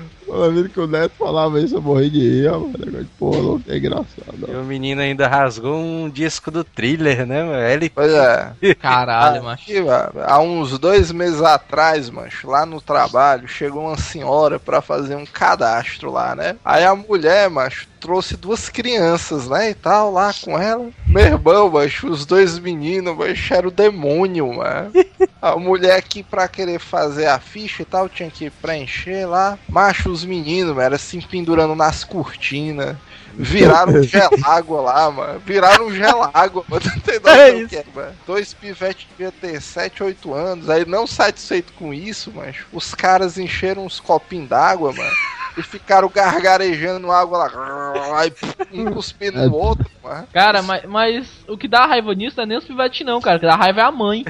[0.34, 2.74] Toda vez que o Neto falava isso, eu morri de rir, ó, mano.
[2.76, 4.48] Negócio de Porra louca é engraçado.
[4.48, 7.60] E o menino ainda rasgou um disco do thriller, né, mano?
[7.60, 8.52] Ele Pois é.
[8.74, 9.62] Caralho, macho.
[9.62, 14.82] Aqui, mano, há uns dois meses atrás, mancho, lá no trabalho, chegou uma senhora pra
[14.82, 16.56] fazer um cadastro lá, né?
[16.64, 20.90] Aí a mulher, macho, trouxe duas crianças, né, e tal, lá com ela.
[21.06, 24.92] Meu irmão, macho, os dois meninos, macho, era o demônio, mano.
[25.40, 29.58] A mulher aqui pra querer fazer a ficha e tal, tinha que preencher lá.
[29.66, 32.94] Macho, os meninos, mano, era assim, pendurando nas cortinas.
[33.32, 35.40] Viraram gelágua lá, mano.
[35.40, 36.82] Viraram gelágua, mano.
[36.94, 38.12] Não tem noção É que é, mano.
[38.26, 40.68] Dois pivetes deviam ter 7, 8 anos.
[40.68, 45.16] Aí, não satisfeito com isso, mas os caras encheram uns copinhos d'água, mano.
[45.56, 48.18] E ficaram gargarejando água lá.
[48.18, 48.32] Aí,
[48.72, 50.26] um cuspindo no outro, mano.
[50.32, 53.36] Cara, mas, mas o que dá raiva nisso não é nem os pivetes, não, cara.
[53.36, 54.24] O que dá raiva é a mãe.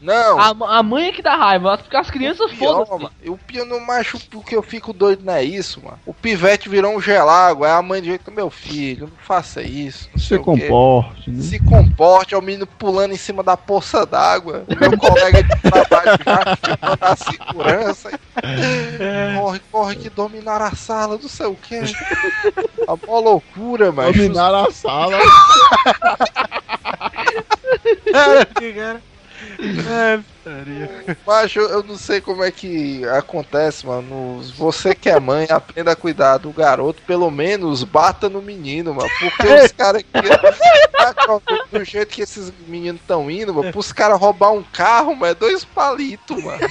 [0.00, 0.38] Não.
[0.38, 1.74] A, a mãe é que dá raiva.
[1.74, 2.90] As, as crianças, foda-se.
[2.90, 3.10] mano.
[3.22, 5.98] E o pior no macho, o que eu fico doido não é isso, mano.
[6.06, 7.66] O pivete virou um gelágua.
[7.66, 10.08] Aí a mãe de jeito, meu filho, não faça isso.
[10.12, 11.42] não Se comporte, né?
[11.42, 14.64] Se comporte, é o menino pulando em cima da poça d'água.
[14.68, 18.10] O meu colega de trabalho já chamando a segurança.
[19.38, 21.76] Corre, corre que dominaram a sala, não sei o que.
[22.86, 24.12] A mó loucura, mano.
[24.12, 25.18] Dominaram a sala.
[28.74, 29.02] cara.
[29.58, 31.16] É, putaria.
[31.26, 34.40] Macho, eu não sei como é que acontece, mano.
[34.56, 37.02] Você que é mãe, aprenda a cuidar do garoto.
[37.02, 39.10] Pelo menos bata no menino, mano.
[39.18, 40.28] Porque os caras aqui.
[41.72, 45.34] do jeito que esses meninos estão indo, mano, pros caras roubar um carro, mano, é
[45.34, 46.68] dois palitos, mano.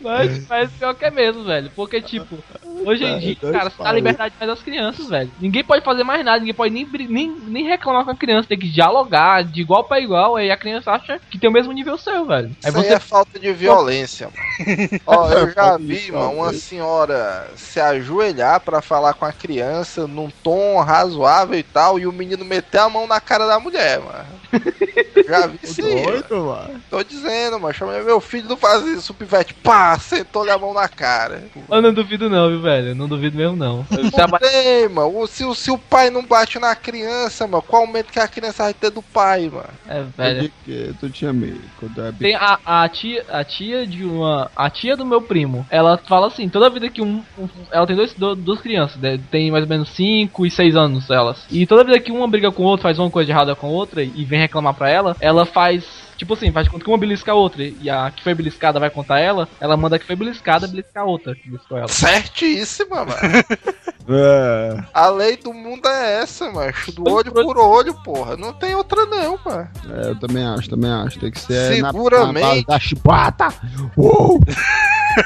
[0.00, 1.70] Mas, mas pior que é mesmo, velho.
[1.74, 2.38] Porque, tipo,
[2.84, 5.30] Hoje em É, dia, dois cara, você dá liberdade mais às crianças, velho.
[5.40, 8.48] Ninguém pode fazer mais nada, ninguém pode nem, nem, nem reclamar com a criança.
[8.48, 10.36] Tem que dialogar de igual pra igual.
[10.36, 12.48] Aí a criança acha que tem o mesmo nível seu, velho.
[12.62, 15.00] Aí Isso aí você é falta de violência, mano.
[15.06, 20.30] Ó, eu já vi, mano, uma senhora se ajoelhar pra falar com a criança num
[20.42, 24.38] tom razoável e tal, e o menino meter a mão na cara da mulher, mano.
[25.28, 25.82] Já vi isso
[26.30, 26.80] mano.
[26.88, 27.74] Tô dizendo, mano.
[27.74, 29.12] Chama meu filho não faz isso.
[29.12, 31.44] O pivete, pá, sentou-lhe a mão na cara.
[31.70, 32.67] Eu não duvido não, viu, velho?
[32.70, 33.86] Eu não duvido mesmo não.
[33.90, 35.26] Eu tem, mano.
[35.26, 38.28] Se, o- se o pai não bate na criança, mano, qual o medo que a
[38.28, 39.68] criança vai ter do pai, mano?
[39.88, 40.12] É, Velho.
[40.40, 40.52] velho.
[40.64, 44.70] que tu tinha medo quando era Tem a, a tia, a tia de uma, a
[44.70, 45.66] tia do meu primo.
[45.70, 49.18] Ela fala assim, toda vida que um, um- ela tem dois, do- duas crianças, né?
[49.30, 51.44] tem mais ou menos 5 e 6 anos elas.
[51.50, 53.66] E toda vida que uma briga com o outro, faz uma coisa de errada com
[53.66, 56.90] a outra e vem reclamar pra ela, ela faz Tipo assim, faz de conta que
[56.90, 57.62] uma belisca a outra.
[57.62, 61.04] E a que foi beliscada vai contar ela, ela manda a que foi beliscada beliscar
[61.04, 61.88] a outra que beliscou ela.
[61.88, 63.14] Certíssima, mano.
[64.08, 66.72] É, A lei do mundo é essa, mano.
[66.94, 68.36] Do olho por olho, porra.
[68.36, 69.68] Não tem outra não, mano.
[69.90, 71.18] é, eu também acho, também acho.
[71.20, 72.42] Tem que ser na, na Seguramente.
[72.42, 73.48] base da chibata.
[73.96, 74.40] Uou!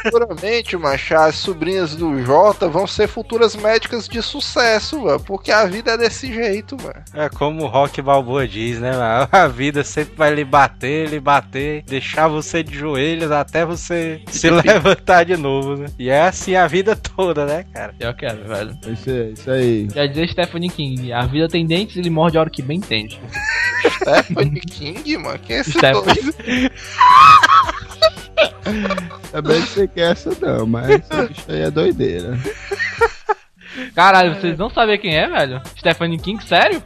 [0.03, 5.21] Seguramente, macho, as sobrinhas do Jota vão ser futuras médicas de sucesso, mano.
[5.21, 7.03] Porque a vida é desse jeito, mano.
[7.15, 9.29] É como o Rock Balboa diz, né, mano?
[9.33, 14.49] A vida sempre vai lhe bater, lhe bater, deixar você de joelhos até você se
[14.51, 15.87] levantar de novo, né?
[15.99, 17.95] E é assim a vida toda, né, cara?
[17.99, 18.72] Eu quero, velho.
[18.87, 19.89] Isso aí, isso aí.
[19.95, 22.79] Já dizia Stephanie King, a vida tem dentes e ele morde a hora que bem
[22.79, 23.21] entende.
[23.97, 25.39] Stephanie King, mano.
[25.39, 26.05] Quem é esse Stephanie.
[26.05, 26.71] doido?
[29.31, 32.39] Também sei que é essa não, mas bicha aí é doideira.
[33.95, 35.61] Caralho, vocês não sabem quem é, velho?
[35.79, 36.83] Stephanie King, sério?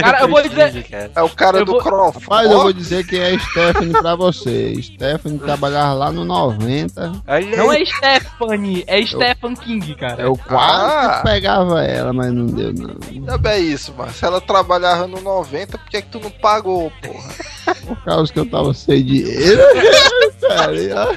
[0.00, 0.86] Cara, eu vou dizer-.
[1.14, 2.24] É o cara Eu do vou- Crawford.
[2.24, 4.74] Rapaz, eu vou dizer que é Stephanie pra você.
[4.80, 7.12] Stephanie trabalhava lá no 90.
[7.26, 10.22] Olha Não é Stephanie, é Stephen King, cara.
[10.22, 11.20] Eu quase Ah.
[11.24, 13.34] pegava ela, mas não deu não.
[13.34, 14.12] É bem isso, mano.
[14.12, 17.74] Se ela trabalhava no 90, por que, que tu não pagou, porra?
[17.84, 19.60] Por causa que eu tava sem dinheiro.
[20.48, 21.14] Cara, ó.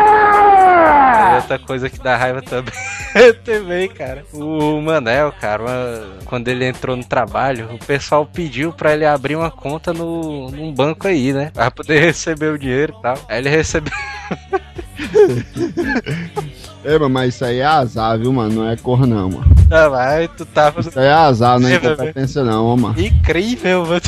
[0.00, 2.72] E outra coisa que dá raiva também,
[3.44, 4.24] também, cara.
[4.32, 9.36] O Manel, cara, uma- quando ele entrou no trabalho, o pessoal pediu pra ele abrir
[9.36, 11.50] uma conta no, num banco aí, né?
[11.52, 13.18] Pra poder receber o dinheiro e tal.
[13.28, 13.92] Aí ele recebeu.
[16.84, 18.54] É, mas isso aí é azar, viu, mano?
[18.62, 19.44] Não é cor não, mano.
[19.70, 20.80] Ah, vai, tu tava.
[20.80, 23.00] Isso aí é azar, não é incompetência não, ó, mano.
[23.00, 24.00] Incrível, mano.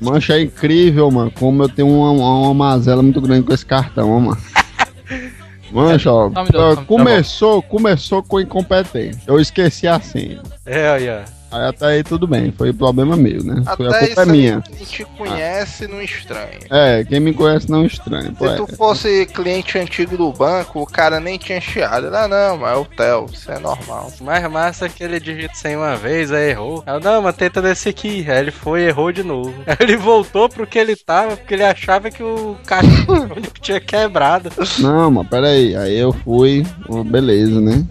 [0.00, 1.30] Mancha é incrível, mano.
[1.30, 4.38] Como eu tenho uma, uma, uma mazela muito grande com esse cartão, mano.
[5.70, 6.28] Mancha, ó.
[6.28, 9.22] Minuto, começou, começou com incompetência.
[9.26, 10.40] Eu esqueci a senha.
[10.66, 11.18] É, aí, ó.
[11.18, 13.62] Aí até aí tudo bem, foi problema meu, né?
[13.76, 14.60] Foi a Até culpa isso é minha.
[14.60, 16.58] quem te conhece não estranha.
[16.70, 18.32] É, quem me conhece não estranha.
[18.36, 18.54] Se é.
[18.56, 22.14] tu fosse cliente antigo do banco, o cara nem tinha chiado.
[22.14, 24.12] Ah, não, mas é o Theo, isso é normal.
[24.20, 26.82] Mais massa é que ele digita sem uma vez, aí errou.
[26.86, 28.24] Aí, eu, não, mas tenta desse aqui.
[28.28, 29.54] Aí ele foi e errou de novo.
[29.66, 32.56] Aí ele voltou pro que ele tava, porque ele achava que o
[33.08, 34.50] eletrônico tinha quebrado.
[34.78, 35.76] Não, mano, peraí.
[35.76, 36.64] Aí eu fui,
[37.06, 37.84] beleza, né?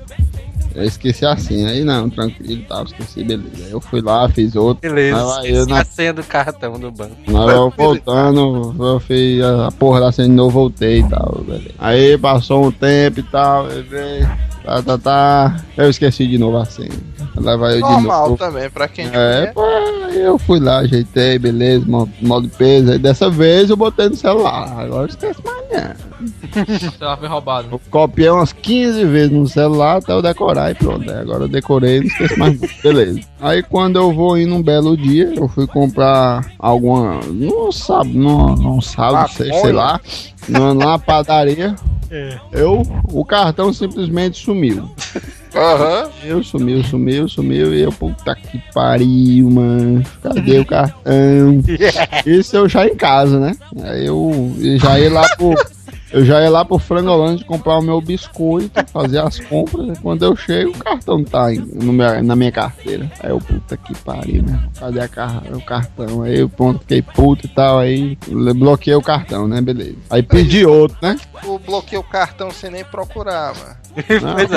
[0.78, 1.70] Eu esqueci a senha.
[1.70, 3.66] Aí não, tranquilo, tal, esqueci, beleza.
[3.66, 4.88] Aí eu fui lá, fiz outro.
[4.88, 7.16] Beleza, Aí eu esqueci na a senha do cartão do banco.
[7.28, 11.72] Aí eu voltando, eu fiz a porra da cena de novo, voltei e tal, beleza.
[11.80, 14.28] Aí passou um tempo e tal, eu vi,
[14.68, 15.56] tá, tá, tá.
[15.76, 16.90] Eu esqueci de novo a senha.
[17.36, 18.38] Lá vai eu de Normal novo.
[18.38, 19.64] também, pra quem É, pô,
[20.14, 22.92] eu fui lá, ajeitei, beleza, mo- modo de peso.
[22.92, 24.74] Aí dessa vez eu botei no celular.
[24.80, 26.08] Agora eu esqueço mais não.
[26.64, 27.68] O celular foi roubado.
[27.72, 31.10] Eu copiei umas 15 vezes no celular até eu decorar e pronto.
[31.12, 32.60] Aí agora eu decorei, não esqueço mais.
[32.60, 32.68] não.
[32.82, 33.20] Beleza.
[33.40, 37.20] Aí quando eu vou ir num belo dia, eu fui comprar alguma.
[37.28, 40.00] Não sabe, não, não sabe, sei, sei lá.
[40.50, 40.98] Numa, numa
[42.08, 42.42] padaria.
[42.52, 44.90] Eu, o cartão simplesmente sumiu.
[45.56, 46.10] Aham.
[46.24, 50.04] Eu sumiu, sumiu, sumiu e eu, puta que pariu, mano.
[50.22, 51.64] Cadê o cartão?
[52.26, 53.56] Isso eu já em casa, né?
[53.84, 55.56] Aí eu já ia lá pro.
[56.12, 59.98] Eu já ia lá pro Frangolândia comprar o meu biscoito, fazer as compras.
[59.98, 63.12] e Quando eu chego, o cartão tá em- no meu- na minha carteira.
[63.22, 64.60] Aí eu, puta que pariu, né?
[64.80, 66.24] Cadê a car- o cartão?
[66.24, 67.80] Aí eu, pronto, fiquei puto e tal.
[67.80, 68.18] Aí
[68.56, 69.60] bloqueei o cartão, né?
[69.62, 69.96] Beleza.
[70.10, 71.18] Aí pedi outro, né?
[71.42, 73.78] Tu bloqueia o cartão sem nem procurar, mano.
[74.22, 74.52] Não, Pois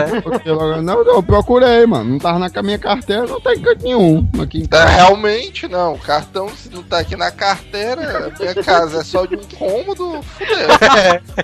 [0.47, 0.53] é.
[0.53, 2.11] logo- Não, eu procurei, mano.
[2.11, 4.29] Não tava na minha carteira, não tem canto nenhum.
[4.41, 5.95] Aqui em É, realmente não.
[5.95, 9.41] O cartão, se não tá aqui na carteira, a minha casa é só de um
[9.59, 10.69] cômodo, fudeu.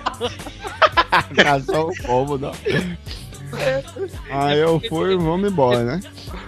[1.35, 2.51] casa, só o cômodo.
[4.29, 5.99] Aí eu fui, vamos embora, né?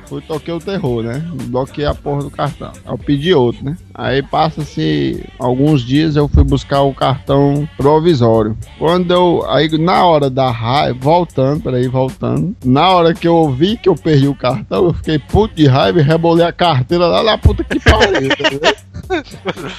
[0.08, 1.24] Fui, toquei o terror, né?
[1.46, 2.72] Bloqueei a porra do cartão.
[2.86, 3.78] Eu pedi outro, né?
[3.94, 8.58] Aí passa-se alguns dias, eu fui buscar o cartão provisório.
[8.78, 9.46] Quando eu.
[9.50, 12.56] Aí na hora da raiva, voltando, peraí, voltando.
[12.66, 16.00] Na hora que eu vi que eu perdi o cartão, eu fiquei puto de raiva
[16.00, 18.30] e rebolei a carteira lá na puta que pariu.
[18.30, 18.74] tá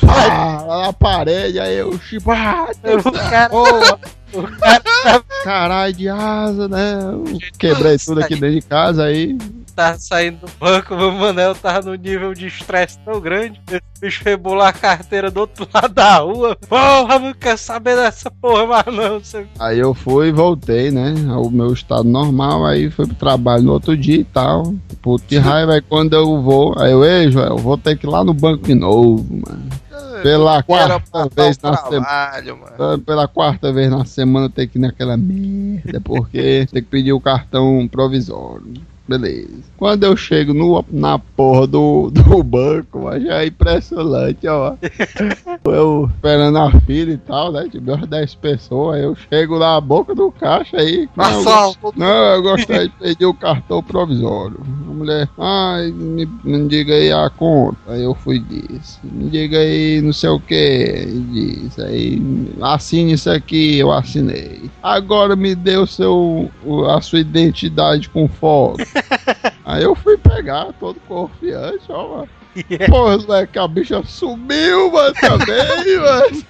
[0.01, 3.99] Pá, lá na parede, aí eu chipo, ah, O cara, porra.
[4.33, 6.99] o cara Caralho de asa, né?
[7.03, 7.25] Eu
[7.59, 9.37] quebrei tudo aqui dentro de casa aí.
[9.73, 13.61] Tava saindo do banco, o Manel tava num nível de estresse tão grande.
[13.69, 16.57] Esse bicho rebolou a carteira do outro lado da rua.
[16.57, 19.19] Porra, não quer saber dessa porra mais não.
[19.19, 19.47] Você...
[19.59, 21.15] Aí eu fui e voltei, né?
[21.29, 24.75] Ao meu estado normal, aí fui pro trabalho no outro dia e tal.
[25.03, 28.11] Puto de raiva, aí quando eu vou, aí eu, ei, Joel, vou ter que ir
[28.11, 29.71] lá no banco de novo, mano.
[30.23, 32.57] Pela Era quarta vez na semana.
[32.79, 32.99] mano.
[33.01, 37.13] Pela quarta vez na semana eu tenho que ir naquela merda, porque tem que pedir
[37.13, 38.75] o cartão provisório.
[39.11, 39.49] Beleza.
[39.77, 44.77] Quando eu chego no, na porra do, do banco, mas já é impressionante, ó.
[45.65, 47.69] Eu esperando a fila e tal, né?
[47.71, 51.09] Tipo, umas 10 pessoas, aí eu chego na boca do caixa aí.
[51.17, 51.93] Assalto.
[51.97, 54.59] não, eu gostaria de pedir o cartão provisório.
[54.61, 57.79] A mulher, ai, me, me diga aí a conta.
[57.89, 61.07] Aí eu fui disse, me diga aí não sei o que.
[61.31, 62.21] Disse, aí
[62.61, 64.71] assine isso aqui, eu assinei.
[64.83, 66.51] Agora me dê o seu,
[66.89, 68.85] a sua identidade com foto.
[69.65, 72.29] Aí eu fui pegar, todo confiante, ó, mano.
[72.89, 76.45] Porra, moleque, a bicha sumiu, mano, também, mano.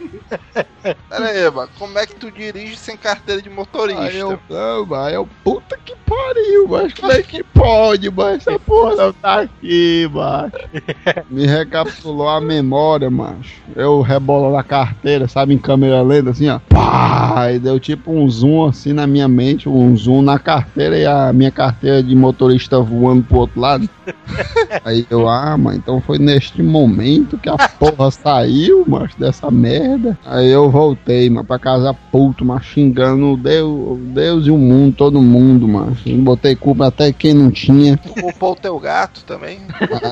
[0.82, 1.68] Pera aí, mano.
[1.78, 4.02] Como é que tu dirige sem carteira de motorista?
[4.02, 8.58] Aí eu, não, mas eu, puta que pariu, mas como é que pode, mas essa
[8.58, 10.50] porra não tá aqui, macho.
[11.28, 13.60] Me recapitulou a memória, macho.
[13.76, 16.58] Eu rebolo na carteira, sabe, em câmera lenta, assim, ó.
[16.68, 21.06] Pá, e deu tipo um zoom assim na minha mente, um zoom na carteira e
[21.06, 23.88] a minha carteira de motorista voando pro outro lado.
[24.84, 30.18] Aí eu, ah, mas então foi neste momento que a porra saiu, macho, dessa merda.
[30.24, 35.20] Aí eu voltei, mano, pra casa puto, mas xingando Deus, Deus e o mundo, todo
[35.20, 36.08] mundo, macho.
[36.08, 37.98] Eu Botei culpa até quem não tinha.
[38.20, 39.58] Roubou o teu gato também?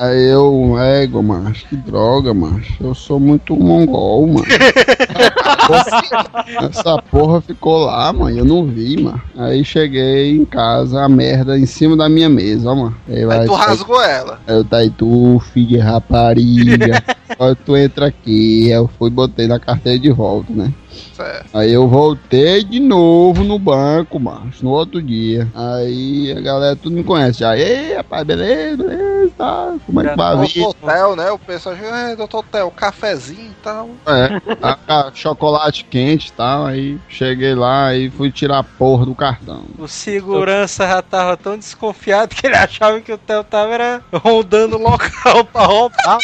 [0.01, 2.75] Aí eu, ego, macho, que droga, macho.
[2.81, 4.45] Eu sou muito mongol, mano.
[6.69, 9.21] Essa porra ficou lá, mano, eu não vi, mano.
[9.37, 12.95] Aí cheguei em casa, a merda em cima da minha mesa, ó, mano.
[13.07, 14.39] Aí, Aí vai, tu rasgou ela.
[14.47, 17.03] Aí eu aí, tu, filho de rapariga.
[17.29, 18.69] Agora tu entra aqui.
[18.69, 20.73] Eu fui botei na carteira de volta, né?
[21.13, 21.49] Certo.
[21.53, 25.47] Aí eu voltei de novo no banco, macho, no outro dia.
[25.53, 27.43] Aí a galera tudo me conhece.
[27.43, 29.73] Aí, rapaz, beleza, beleza, tá?
[29.85, 30.61] Como é que vai vir?
[30.63, 31.31] Doutor Hotel, né?
[31.31, 33.89] O pessoal chega, é, doutor Hotel, cafezinho e tal.
[34.07, 36.65] É, a- a- chocolate quente e tal.
[36.65, 39.63] Aí cheguei lá e fui tirar a porra do cartão.
[39.77, 44.77] O segurança já tava tão desconfiado que ele achava que o Theo tava era rondando
[44.77, 46.17] o local pra roubar.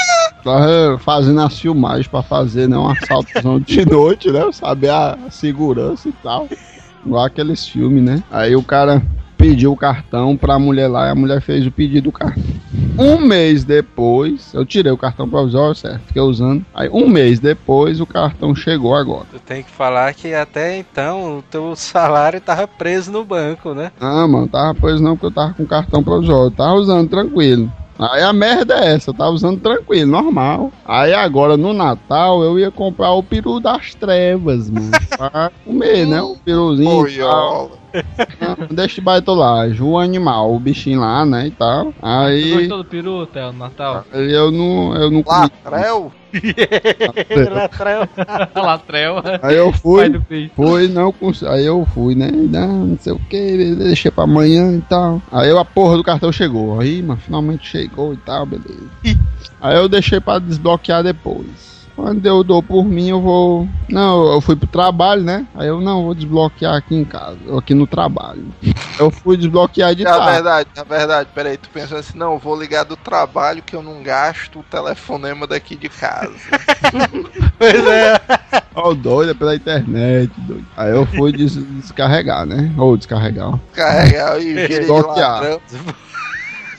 [0.43, 2.77] Tava fazendo as filmagens pra fazer, né?
[2.77, 4.41] Um assaltozão de noite, né?
[4.51, 6.47] Saber a segurança e tal.
[7.05, 8.23] Igual aqueles filmes, né?
[8.31, 9.01] Aí o cara
[9.45, 12.43] pediu o cartão pra mulher lá e a mulher fez o pedido do cartão.
[12.97, 16.01] Um mês depois, eu tirei o cartão provisório, certo?
[16.07, 16.65] Fiquei usando.
[16.73, 19.25] Aí um mês depois o cartão chegou agora.
[19.31, 23.91] Tu tem que falar que até então o teu salário tava preso no banco, né?
[23.99, 26.49] Ah, mano, tava pois não, porque eu tava com cartão provisório.
[26.49, 27.71] Tava usando tranquilo.
[27.97, 30.71] Aí a merda é essa, eu tava usando tranquilo, normal.
[30.85, 34.91] Aí agora no Natal eu ia comprar o peru das trevas, mano.
[35.17, 36.21] Pra comer, né?
[36.21, 36.89] O peruzinho.
[36.89, 37.71] Boiola.
[38.41, 41.47] Ah, Deixa de baitolagem, o animal, o bichinho lá, né?
[41.47, 41.93] E tal.
[42.01, 44.03] Aí gostou do peru, Theo, no Natal?
[44.11, 45.49] aí eu não, eu não comi.
[47.53, 48.07] Latrel?
[48.55, 49.15] Latrel.
[49.41, 50.21] Aí eu fui.
[50.55, 52.29] Foi, não, cons- aí eu fui, né?
[52.31, 55.21] Não, não sei o que, deixei pra amanhã e tal.
[55.31, 56.79] Aí a porra do cartão chegou.
[56.79, 58.89] Aí, mas finalmente chegou e tal, beleza.
[59.61, 61.74] Aí eu deixei pra desbloquear depois.
[61.95, 63.67] Quando eu dou por mim, eu vou.
[63.89, 65.45] Não, eu fui pro trabalho, né?
[65.55, 68.43] Aí eu não vou desbloquear aqui em casa, aqui no trabalho.
[68.99, 70.31] Eu fui desbloquear de Na tarde.
[70.33, 73.81] verdade, na verdade, peraí, tu pensou assim, não, eu vou ligar do trabalho que eu
[73.81, 76.33] não gasto o telefonema daqui de casa.
[77.57, 78.21] Pois é.
[78.75, 80.65] Ó, doido, é pela internet, doido.
[80.75, 82.69] Aí eu fui des- descarregar, né?
[82.77, 83.59] Ou descarregar, ó.
[83.73, 85.31] Carregar e gerei de Bloquear.
[85.41, 85.61] ladrão.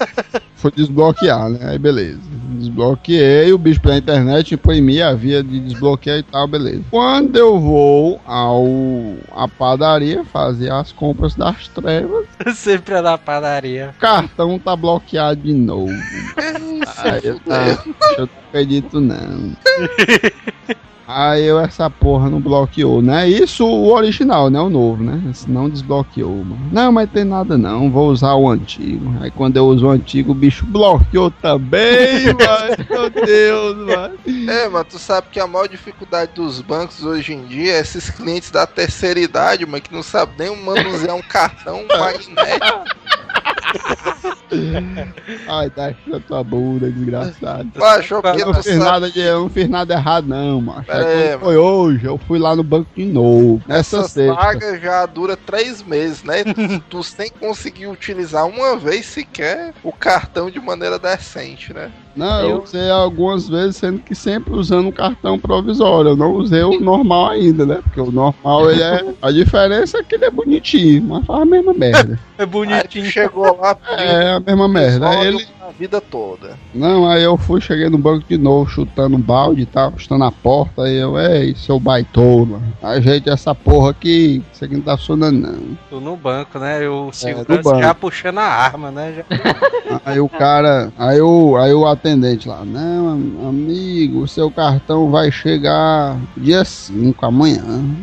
[0.56, 1.58] Foi desbloquear, né?
[1.70, 2.18] Aí beleza.
[2.58, 6.82] Desbloqueei o bicho pela internet, imprimi a via de desbloquear e tal, beleza.
[6.90, 8.64] Quando eu vou ao
[9.32, 12.26] à padaria fazer as compras das trevas,
[12.56, 13.94] Sempre é na padaria.
[13.96, 15.92] o cartão tá bloqueado de novo.
[16.98, 17.66] Aí eu, tá,
[18.16, 19.52] eu não acredito não.
[21.06, 23.28] Aí eu, essa porra não bloqueou, né?
[23.28, 24.60] Isso o original, né?
[24.60, 25.20] O novo, né?
[25.46, 26.68] Não desbloqueou, mano.
[26.72, 29.14] Não, mas tem nada não, vou usar o antigo.
[29.20, 32.86] Aí quando eu uso o antigo, o bicho bloqueou também, mano.
[32.90, 34.18] Meu Deus, mano.
[34.50, 38.10] É, mas tu sabe que a maior dificuldade dos bancos hoje em dia é esses
[38.10, 42.96] clientes da terceira idade, mas que não sabem nem manusear um cartão magnético.
[45.48, 47.70] Ai, tá na tua bunda, desgraçado.
[48.38, 50.86] Eu não fiz nada de, eu não fiz nada errado, não, macho.
[50.86, 53.62] Quando foi hoje, eu fui lá no banco de novo.
[53.66, 54.34] Nessa Essa sexta.
[54.34, 56.44] saga já dura três meses, né?
[56.44, 61.90] Tu, tu sem conseguir utilizar uma vez sequer o cartão de maneira decente, né?
[62.16, 66.10] Não, eu Eu- usei algumas vezes, sendo que sempre usando um cartão provisório.
[66.10, 67.80] Eu não usei o normal ainda, né?
[67.82, 69.04] Porque o normal, ele é.
[69.20, 72.18] A diferença é que ele é bonitinho, mas faz a mesma merda.
[72.38, 73.06] É Aí bonitinho.
[73.10, 75.14] chegou lá, É a mesma merda.
[75.24, 75.46] Ele.
[75.68, 76.56] A vida toda.
[76.74, 80.24] Não, aí eu fui, cheguei no banco de novo, chutando um balde e tal, chutando
[80.24, 80.82] a porta.
[80.82, 82.60] Aí eu, ei, seu baitola.
[82.82, 85.58] Ajeite essa porra aqui, isso aqui não tá funcionando, não.
[85.90, 86.84] Tô no banco, né?
[86.84, 87.80] Eu no segurança banco.
[87.80, 89.14] já puxando a arma, né?
[89.16, 89.24] Já...
[90.04, 95.10] Aí o cara, aí o, aí o atendente lá, não, am- amigo, o seu cartão
[95.10, 97.62] vai chegar dia 5 amanhã.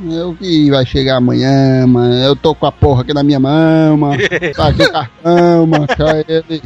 [0.10, 2.14] Eu que vai chegar amanhã, mano.
[2.16, 4.18] Eu tô com a porra aqui na minha mão, mano.
[4.56, 5.88] Tá aqui o cartão, mano.
[6.28, 6.62] Ele,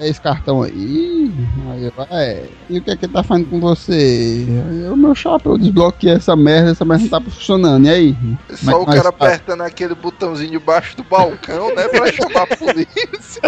[0.00, 1.30] é esse cartão aí.
[1.70, 2.44] Aí eu, é.
[2.68, 4.46] E o que é que ele tá fazendo com você?
[4.86, 7.86] Eu, meu chapa, eu desbloqueei essa merda, essa merda não tá funcionando.
[7.86, 8.16] E aí?
[8.50, 11.86] Só Mas- o cara apertando aquele botãozinho debaixo do balcão, né?
[11.88, 13.42] Pra chamar a polícia.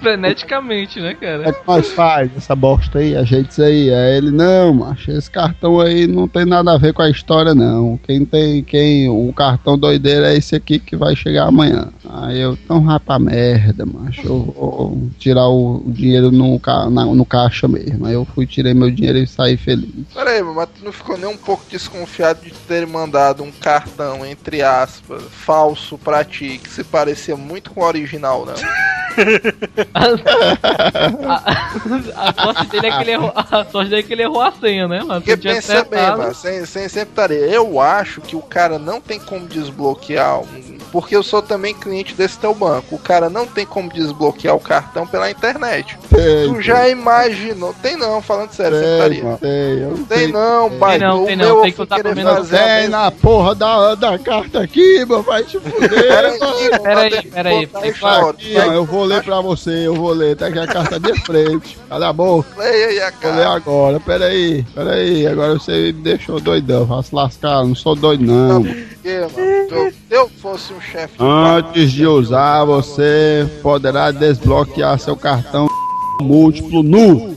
[0.00, 1.52] Freneticamente, né, Como é cara?
[1.52, 3.92] que nós faz essa bosta aí, ajeita isso aí.
[3.92, 7.54] Aí ele, não, macho, esse cartão aí não tem nada a ver com a história,
[7.54, 7.98] não.
[8.06, 11.88] Quem tem, quem, o cartão doideira é esse aqui que vai chegar amanhã.
[12.08, 16.88] Aí eu, então vai pra merda, macho, eu vou tirar o, o dinheiro no, ca,
[16.90, 18.06] na- no caixa mesmo.
[18.06, 19.88] Aí eu fui, tirei meu dinheiro e saí feliz.
[20.14, 24.24] Pera aí, mas tu não ficou nem um pouco desconfiado de terem mandado um cartão,
[24.24, 28.54] entre aspas, falso pra ti, que se parecia muito com o original, não?
[31.26, 34.40] A, a sorte dele é que ele errou, a sorte dele é que ele errou
[34.40, 35.02] a senha, né?
[35.04, 37.38] Mas Porque pensa bem, mano, sem, sem sempre estaria.
[37.38, 40.40] Eu acho que o cara não tem como desbloquear,
[40.92, 42.94] porque eu sou também cliente desse teu banco.
[42.94, 45.96] O cara não tem como desbloquear o cartão pela internet.
[46.08, 47.74] Tu já imaginou?
[47.82, 49.24] Tem não, falando sério, Tem, sentaria.
[49.24, 50.98] mano, tem, eu não Tem não, pai.
[50.98, 54.18] não, o tem não, meu tem que pelo menos fazer Tem na porra da, da
[54.18, 55.90] carta aqui, mano, vai te fuder.
[55.90, 56.38] Peraí,
[57.30, 57.92] Peraí, eu contar tem
[58.86, 61.78] vou ler pra você, eu vou ler, tá aqui a carta de frente.
[61.88, 62.48] Cala a boca.
[62.58, 67.64] Leia aí a Vou ler agora, peraí, peraí, agora você me deixou doidão, faço lascar,
[67.64, 68.62] não sou doido não.
[68.64, 69.30] Se eu-
[69.90, 75.68] se eu fosse um chefe de Antes de usar, você poderá desbloquear seu cartão
[76.20, 77.34] múltiplo no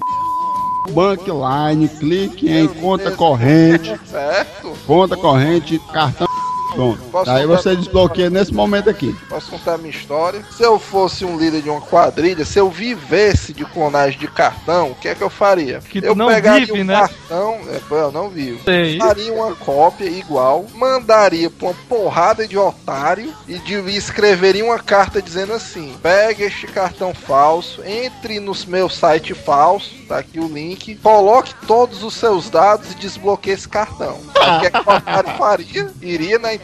[0.92, 4.74] Bankline, clique em conta corrente, certo?
[4.86, 6.28] conta corrente, cartão
[6.74, 7.00] pronto.
[7.12, 9.16] Posso Aí você desbloqueia nesse momento aqui.
[9.30, 10.44] Posso contar minha história?
[10.52, 14.92] Se eu fosse um líder de uma quadrilha, se eu vivesse de clonagem de cartão,
[14.92, 15.80] o que é que eu faria?
[15.80, 17.00] Que eu não pegaria vive, um né?
[17.00, 18.64] cartão, é, eu não vivo.
[18.64, 18.98] Sei.
[18.98, 24.80] Faria uma cópia igual, mandaria pra uma porrada de otário e, de, e escreveria uma
[24.80, 30.48] carta dizendo assim: pegue este cartão falso, entre no meu site falso, tá aqui o
[30.48, 34.20] link, coloque todos os seus dados e desbloqueie esse cartão.
[34.30, 35.92] O que é que o otário faria?
[36.02, 36.63] Iria na internet,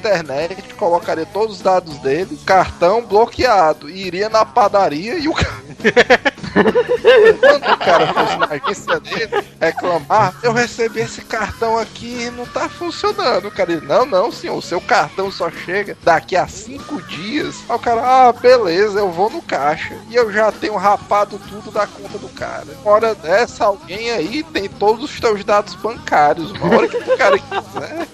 [0.79, 5.59] colocaria todos os dados dele, cartão bloqueado, e iria na padaria e o cara.
[7.39, 12.45] Quando o cara fosse na agência dele reclamar, eu recebi esse cartão aqui e não
[12.45, 13.47] tá funcionando.
[13.47, 17.57] O cara, ele, não, não, senhor, o seu cartão só chega daqui a cinco dias.
[17.69, 19.95] Aí o cara, ah, beleza, eu vou no caixa.
[20.09, 22.67] E eu já tenho rapado tudo da conta do cara.
[22.83, 26.51] Hora dessa, alguém aí tem todos os teus dados bancários.
[26.51, 28.07] Uma hora que o cara quiser.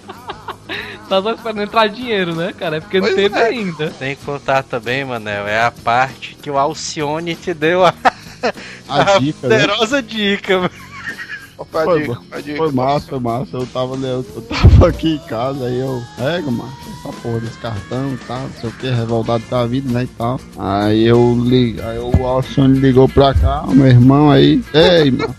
[1.07, 2.77] Tá só esperando entrar dinheiro, né, cara?
[2.77, 3.43] É porque não Pois teve é.
[3.45, 3.89] ainda.
[3.91, 5.47] Tem que contar também, Manel.
[5.47, 7.93] É a parte que o Alcione te deu a,
[8.89, 9.59] A dica, né?
[9.59, 10.57] poderosa dica.
[10.57, 10.71] mano.
[11.57, 12.21] Opa, Foi diga, bom.
[12.31, 12.57] a dica.
[12.57, 13.57] Foi massa, foi massa.
[13.57, 17.57] Eu tava, eu, eu tava aqui em casa, aí eu, pega, mano, essa porra desse
[17.59, 20.39] cartão e tal, não sei o que, revoltado com a vida, né, e tal.
[20.57, 25.33] Aí eu li, aí o Alcione ligou pra cá, meu irmão aí, ei, mano.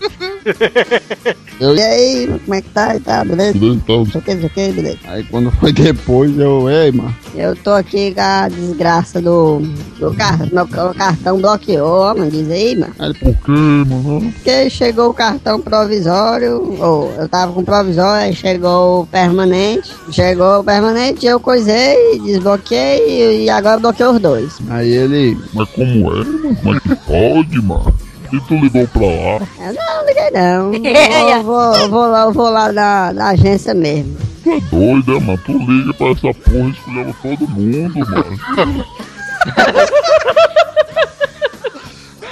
[1.59, 3.53] Eu, E aí, como é que tá e tá, beleza?
[3.53, 4.05] tudo então.
[4.05, 4.99] Sei o que, sei o que, beleza.
[5.05, 7.13] Aí quando foi depois, eu, ei, mano.
[7.33, 9.59] Eu tô aqui com a desgraça do,
[9.99, 12.93] do car meu cartão bloqueou, mano, diz aí, mano.
[12.99, 14.31] Aí por quê, mano?
[14.33, 19.91] Porque chegou o cartão provisório, ou eu tava com provisório, aí chegou o permanente.
[20.11, 24.57] Chegou o permanente, eu coisei, desbloqueei e agora bloqueei os dois.
[24.69, 26.55] Aí ele, Mas como é, mano?
[26.57, 28.06] Como é que pode, mano?
[28.31, 29.39] E tu ligou pra lá?
[29.59, 30.73] Eu não liguei não.
[31.37, 34.17] Eu vou, eu vou lá, eu vou lá na, na agência mesmo.
[34.43, 35.39] Tu é doido, é, mano?
[35.45, 38.39] Tu liga pra essa porra e escolheu todo mundo, mano.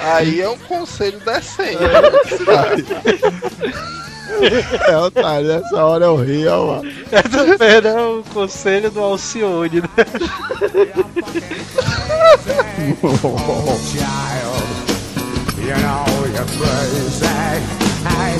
[0.02, 1.78] Aí é um conselho decente.
[4.88, 6.92] É, otário, nessa hora eu rio, mano.
[7.12, 8.02] É também, né?
[8.02, 9.88] O conselho do Alcione, né?
[15.66, 17.26] You know you're crazy.
[17.26, 17.60] Hey,
[18.04, 18.38] hey,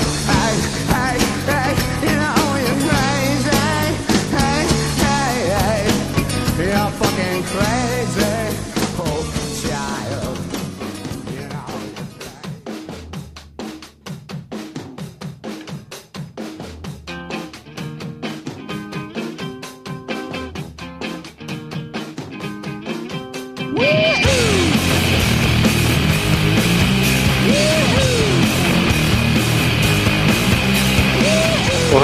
[1.42, 1.55] hey.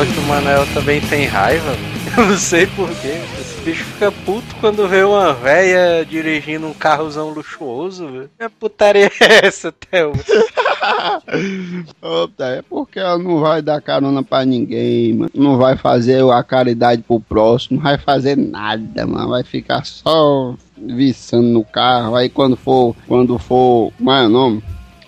[0.05, 1.77] Que o Manel também tem raiva.
[2.19, 3.21] Eu não sei porquê.
[3.41, 8.29] Esse bicho fica puto quando vê uma véia dirigindo um carrozão luxuoso.
[8.37, 10.17] Que putaria é essa, Thelma?
[12.03, 15.31] Opa, é porque ela não vai dar carona pra ninguém, mano.
[15.33, 19.29] Não vai fazer a caridade pro próximo, não vai fazer nada, mano.
[19.29, 22.17] Vai ficar só viçando no carro.
[22.17, 24.63] Aí quando for, quando for, como é o nome?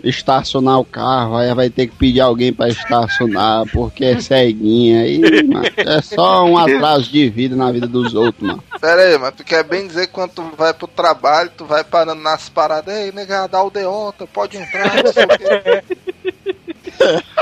[0.04, 5.02] Estacionar o carro, aí vai ter que pedir alguém pra estacionar, porque é ceguinha.
[5.02, 8.62] Aí, mano, é só um atraso de vida na vida dos outros, mano.
[8.80, 11.82] Pera aí, mas tu quer bem dizer que quando tu vai pro trabalho, tu vai
[11.82, 15.84] parando nas paradas, ei, nega, dá o deonta, pode entrar, não sei o quê.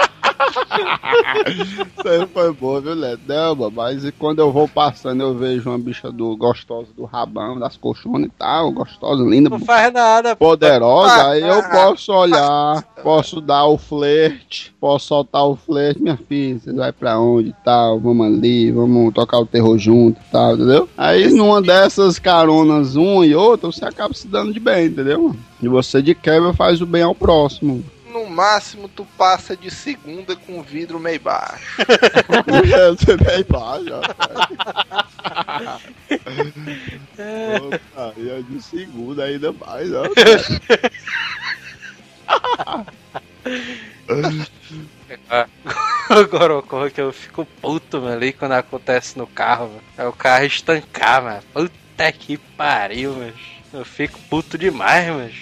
[1.49, 5.78] Isso aí foi bom, viu, mano, mas e quando eu vou passando, eu vejo uma
[5.78, 10.51] bicha do, gostosa do rabão, das colchonas e tal, gostosa, linda, Não faz nada, pô.
[10.51, 16.59] poderosa, aí eu posso olhar, posso dar o flerte, posso soltar o flerte, minha filha,
[16.59, 20.55] você vai pra onde e tal, vamos ali, vamos tocar o terror junto e tal,
[20.55, 20.88] entendeu?
[20.97, 25.34] Aí numa dessas caronas, uma e outra, você acaba se dando de bem, entendeu?
[25.62, 27.84] E você de quebra faz o bem ao próximo.
[28.13, 31.65] No máximo, tu passa de segunda com o vidro meio baixo.
[33.25, 34.37] nem baixo, rapaz.
[37.97, 38.13] Opa,
[38.51, 40.03] de segunda ainda mais, ó.
[46.11, 49.83] Agora ocorre que eu fico puto, mano, ali quando acontece no carro, mano.
[49.97, 51.43] É o carro estancar, mano.
[51.55, 53.33] Puta que pariu, mano.
[53.73, 55.33] Eu fico puto demais, mano.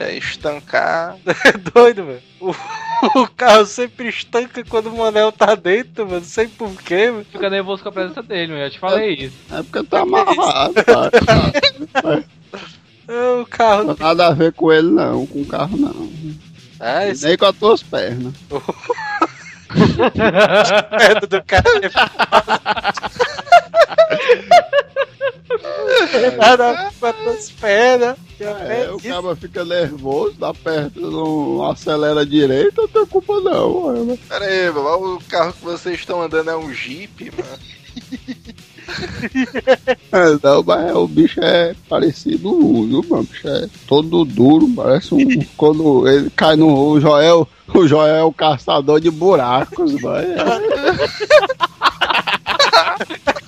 [0.00, 1.16] É estancar.
[1.44, 2.20] É doido, mano.
[2.40, 2.54] O,
[3.22, 6.20] o carro sempre estanca quando o Manel tá dentro, mano.
[6.20, 7.26] Não sei porquê, mano.
[7.30, 9.36] Fica nervoso com a presença dele, eu já te falei isso.
[9.52, 12.24] É porque tá amarrado, cara.
[13.08, 13.84] É, O carro.
[13.84, 16.10] Não tem nada a ver com ele, não, com o carro, não.
[16.80, 18.34] Ah, esse Nem com as tuas pernas.
[20.98, 21.64] perna do cara.
[27.24, 28.16] Tuas pernas.
[28.40, 33.82] É, o cara fica nervoso, dá perto, não acelera direito, não tem culpa não.
[33.82, 34.18] mano.
[34.28, 37.58] Pera aí, mano, o carro que vocês estão andando é um Jeep, mano.
[40.12, 42.50] É, não, mas é, o bicho é parecido,
[42.86, 43.22] viu, mano?
[43.22, 45.18] O bicho é todo duro, parece um.
[45.56, 46.90] quando ele cai no.
[46.90, 50.28] O Joel, o Joel é o caçador de buracos, mano.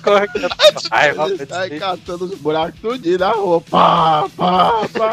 [0.07, 3.61] Eu sai catando os buracos tudinho na rua.
[3.61, 5.11] Pá, pá, pá.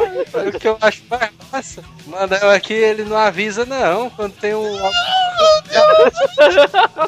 [0.48, 4.54] O que eu acho mais massa, o Manel aqui, ele não avisa não, quando tem
[4.54, 4.78] um...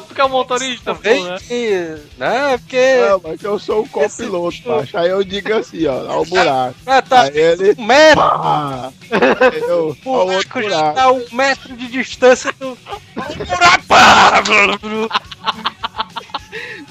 [0.07, 1.37] Fica o motorista, pô, Vem né?
[1.39, 1.97] que...
[2.17, 2.97] Não, é porque...
[3.09, 4.97] Não, mas eu sou o copiloto, macho.
[4.97, 6.75] Aí eu digo assim, ó, ó o buraco.
[6.85, 7.75] Ah, tá Aí ele.
[7.77, 8.91] um metro, Pá!
[9.67, 10.95] Eu, o ó o outro buraco já buraco.
[10.95, 12.69] tá um metro de distância do...
[12.69, 13.85] Um buraco!
[13.87, 14.43] Pá!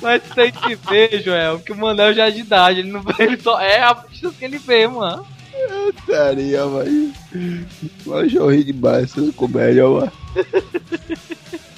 [0.01, 3.41] Mas tem que ver, Joel, que o Manel já é de idade, ele não ele
[3.41, 5.27] só é a distância que ele vê, mano.
[6.05, 6.89] Seria, mas.
[8.05, 10.13] Mas eu ri demais essas comédias, mano.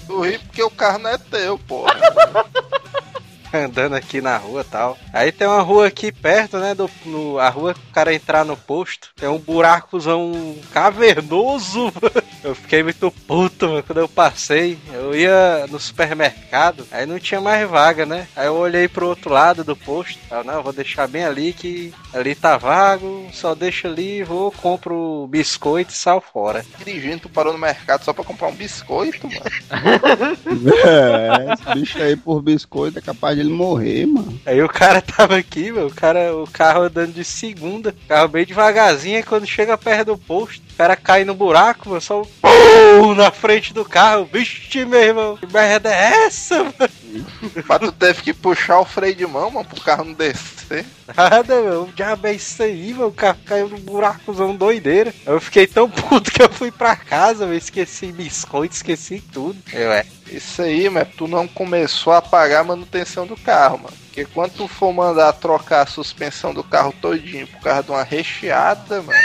[0.07, 1.95] Tu ri porque o carro não é teu, porra.
[3.67, 4.99] andando aqui na rua e tal.
[5.13, 6.75] Aí tem uma rua aqui perto, né?
[6.75, 9.11] Do, no, a rua que o cara entrar no posto.
[9.17, 11.85] Tem um buracozão cavernoso.
[11.85, 12.29] mano.
[12.43, 14.79] Eu fiquei muito puto, mano, quando eu passei.
[14.93, 18.29] Eu ia no supermercado, aí não tinha mais vaga, né?
[18.37, 20.19] Aí eu olhei pro outro lado do posto.
[20.31, 23.29] Eu, não, eu vou deixar bem ali que ali tá vago.
[23.33, 26.65] Só deixa ali, vou, compro biscoito e sal fora.
[26.79, 29.39] Dirigindo, tu parou no mercado só pra comprar um biscoito, mano.
[30.89, 34.41] É, esse bicho aí por biscoito é capaz de ele morrer, mano.
[34.45, 38.45] Aí o cara tava aqui, meu, o cara, o carro andando de segunda, carro bem
[38.45, 42.25] devagarzinho, e quando chega perto do posto, o cara cai no buraco, meu, só um
[42.25, 44.29] pum na frente do carro.
[44.33, 46.93] Vixe, meu irmão, que merda é essa, mano?
[47.69, 50.85] Mas tu teve que puxar o freio de mão, mano, pro carro não descer.
[51.17, 55.15] Nada, meu, o diabo é isso aí, meu, o carro caiu no buracozão doideira.
[55.25, 59.57] Eu fiquei tão puto que eu fui pra casa, eu esqueci biscoito, esqueci tudo.
[59.73, 60.05] Eu, é.
[60.31, 63.97] Isso aí, mas tu não começou a pagar a manutenção do carro, mano.
[64.07, 68.03] Porque quando tu for mandar trocar a suspensão do carro todinho por causa de uma
[68.03, 69.19] recheada, mano.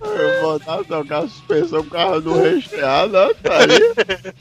[0.00, 4.34] Eu vou dar tocar a suspensão o carro do recheado, ó, tá aí.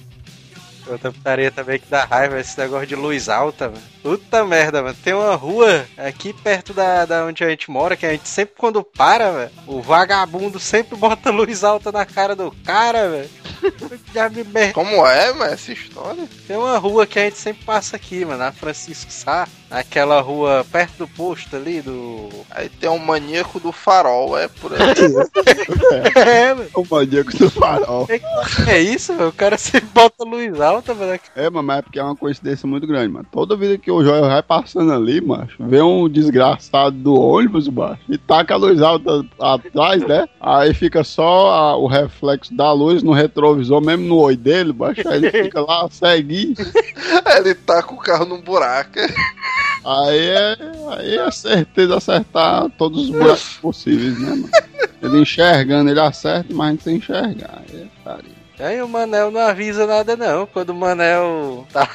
[0.88, 3.82] Outra putaria também que dá raiva, esse negócio de luz alta, mano.
[4.04, 4.96] Puta merda, mano.
[5.04, 8.56] Tem uma rua aqui perto da, da onde a gente mora, que a gente sempre
[8.58, 13.30] quando para, velho, o vagabundo sempre bota luz alta na cara do cara, velho.
[14.14, 14.74] Já me merda.
[14.74, 16.28] Como é, mano, essa história?
[16.48, 19.48] Tem uma rua que a gente sempre passa aqui, mano, na Francisco Sá.
[19.70, 22.30] Aquela rua perto do posto ali, do.
[22.52, 24.80] Aí tem um maníaco do farol, é por aí.
[26.16, 26.70] É, mano.
[26.76, 28.08] O maníaco do farol.
[28.10, 29.30] É, é isso, velho.
[29.30, 31.20] O cara sempre bota luz alta, mano.
[31.36, 33.26] É, mano, mas é porque é uma coincidência muito grande, mano.
[33.32, 38.02] Toda vida que o Joel vai passando ali, macho, vê um desgraçado do ônibus, macho,
[38.08, 40.28] e taca a luz alta atrás, né?
[40.40, 45.08] Aí fica só a- o reflexo da luz no retrovisor, mesmo no oi dele, macho.
[45.08, 46.56] Aí ele fica lá ceguinho.
[47.38, 49.00] Ele tá com o carro num buraco.
[49.86, 50.58] Aí é,
[50.98, 54.50] aí é certeza acertar todos os buracos possíveis, né, mano?
[55.02, 57.62] Ele enxergando, ele acerta, mas a gente sem enxergar.
[57.70, 58.32] Aí é pariu.
[58.58, 60.48] Aí o Manel não avisa nada, não.
[60.48, 61.88] Quando o Manel tá.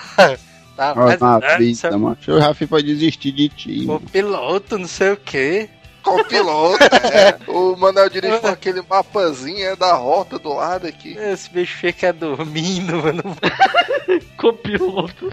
[0.76, 2.16] tá Olha né, vida, sabe, mano.
[2.26, 4.00] Eu já fui pra desistir de ti, O mano.
[4.12, 5.68] piloto, não sei o quê.
[6.02, 7.36] Com o piloto, é.
[7.50, 11.16] O Manel dirige com aquele mapazinho é da rota do lado aqui.
[11.16, 13.22] Esse bicho fica dormindo, mano.
[14.36, 15.32] Copiloto.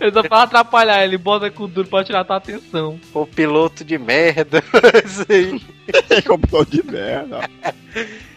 [0.00, 2.98] Ele só pra atrapalhar, ele bota com duro pra tirar tua atenção.
[3.12, 4.62] O piloto de merda.
[5.04, 5.60] Isso aí.
[6.26, 7.40] Computador de merda.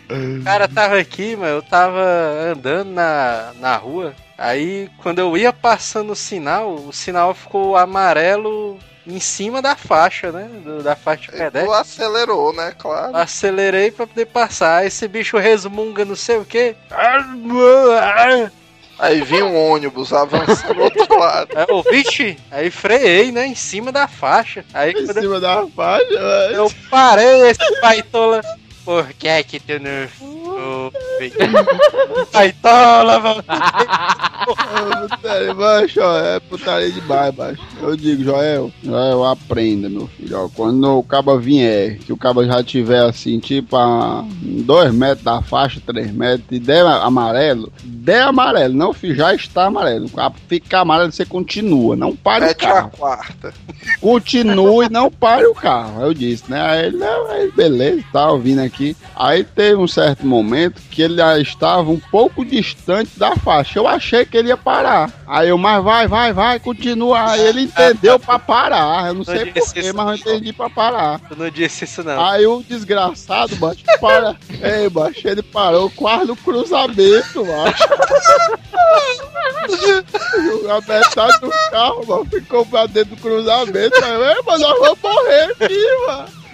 [0.09, 1.57] O cara tava aqui, mano.
[1.57, 2.01] Eu tava
[2.51, 4.13] andando na, na rua.
[4.37, 10.31] Aí, quando eu ia passando o sinal, o sinal ficou amarelo em cima da faixa,
[10.31, 10.49] né?
[10.63, 11.73] do- da faixa de Tu pedestre.
[11.73, 12.73] acelerou, né?
[12.77, 13.15] Claro.
[13.15, 14.77] Acelerei pra poder passar.
[14.77, 16.75] Aí Esse bicho resmunga não sei o quê.
[18.97, 21.49] Aí vinha um ônibus avançando do outro lado.
[21.57, 23.45] Aí eu, vixe, aí freiei, né?
[23.45, 24.63] Em cima da faixa.
[24.73, 26.55] Aí Em quando eu, cima da faixa, velho.
[26.55, 28.41] eu parei, esse baitola.
[28.85, 30.07] Por que que tu não
[30.65, 31.31] foi?
[32.33, 33.43] Baitola, mano.
[33.47, 34.45] Ah,
[35.09, 35.55] putaria,
[36.03, 37.61] ó, é putaria demais, macho.
[37.81, 40.37] Eu digo, Joel, Joel, aprenda, meu filho.
[40.37, 45.23] Ó, quando o cabo vier, que o cabo já tiver assim, tipo, a 2 metros
[45.23, 50.09] da faixa, 3 metros, e der amarelo, der amarelo, não, filho, já está amarelo.
[50.17, 52.91] A Ficar amarelo, você continua, não pare o Mete a carro.
[52.97, 53.53] quarta.
[53.99, 56.03] Continue, não pare o carro.
[56.03, 56.61] Eu disse, né?
[56.61, 58.95] Aí ele, não, aí beleza, tá ouvindo aqui.
[59.15, 60.54] Aí teve um certo momento
[60.91, 63.79] que ele já estava um pouco distante da faixa.
[63.79, 65.11] Eu achei que ele ia parar.
[65.27, 67.31] Aí eu, mas vai, vai, vai, continua.
[67.31, 69.07] Aí ele entendeu pra parar.
[69.07, 71.21] Eu não sei disse porquê, mas eu entendi pra parar.
[71.29, 72.23] Eu não disse isso, não.
[72.23, 74.35] Aí o desgraçado, macho, para.
[74.61, 77.83] Ei, macho, ele parou quase no cruzamento, macho.
[79.65, 83.95] A metade do carro, mano, ficou pra dentro do cruzamento.
[84.03, 86.44] Aí, mano, nós vamos morrer aqui, mano.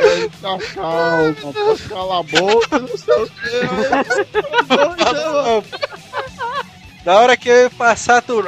[0.00, 3.64] Eita, calma, pode calar a boca, não sei o que.
[4.68, 5.64] mano.
[7.04, 8.42] Na hora que eu ia passar, tu.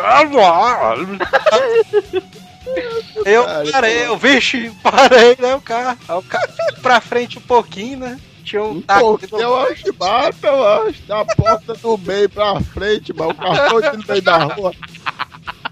[3.25, 5.55] Eu parei, eu, vixe, parei, né?
[5.55, 5.99] O carro.
[6.09, 6.49] Aí o carro
[6.81, 8.19] pra frente um pouquinho, né?
[8.45, 10.95] Tinha um taco Porque eu acho que mata, mano.
[11.07, 13.31] Da porta do meio pra frente, mano.
[13.31, 14.73] O carro todo no meio da rua.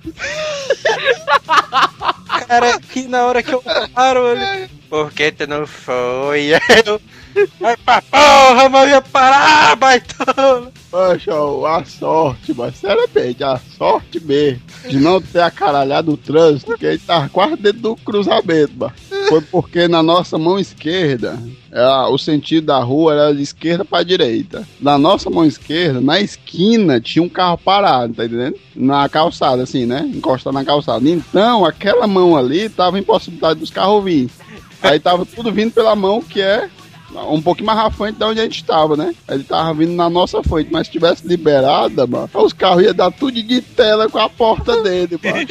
[2.50, 3.62] cara aqui na hora que eu
[3.94, 4.68] paro, ele.
[4.88, 6.50] Por que tu não foi?
[7.60, 10.72] Vai pra porra, mas ia parar, baitola.
[10.90, 11.32] Poxa,
[11.68, 16.98] a sorte, mas seriamente, a sorte mesmo de não ter acaralhado o trânsito, que ele
[16.98, 18.92] tava quase dentro do cruzamento, mano.
[19.30, 21.38] Foi porque na nossa mão esquerda,
[21.72, 24.66] é, o sentido da rua era de esquerda pra direita.
[24.80, 28.56] Na nossa mão esquerda, na esquina, tinha um carro parado, tá entendendo?
[28.74, 30.10] Na calçada, assim, né?
[30.14, 31.08] Encostado na calçada.
[31.08, 34.28] Então, aquela mão ali tava em possibilidade dos carros vir.
[34.82, 36.68] Aí tava tudo vindo pela mão que é
[37.28, 39.14] um pouquinho mais à frente de onde a gente estava, né?
[39.28, 43.10] Ele tava vindo na nossa frente, mas se tivesse liberada, mano, os carros iam dar
[43.10, 45.46] tudo de tela com a porta dele, mano.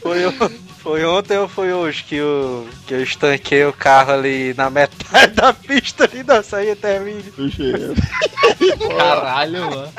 [0.00, 4.54] Foi, o- Foi ontem ou foi hoje que eu, que eu estanquei o carro ali
[4.54, 7.30] na metade da pista ali da saída termine?
[8.96, 9.92] Caralho, mano.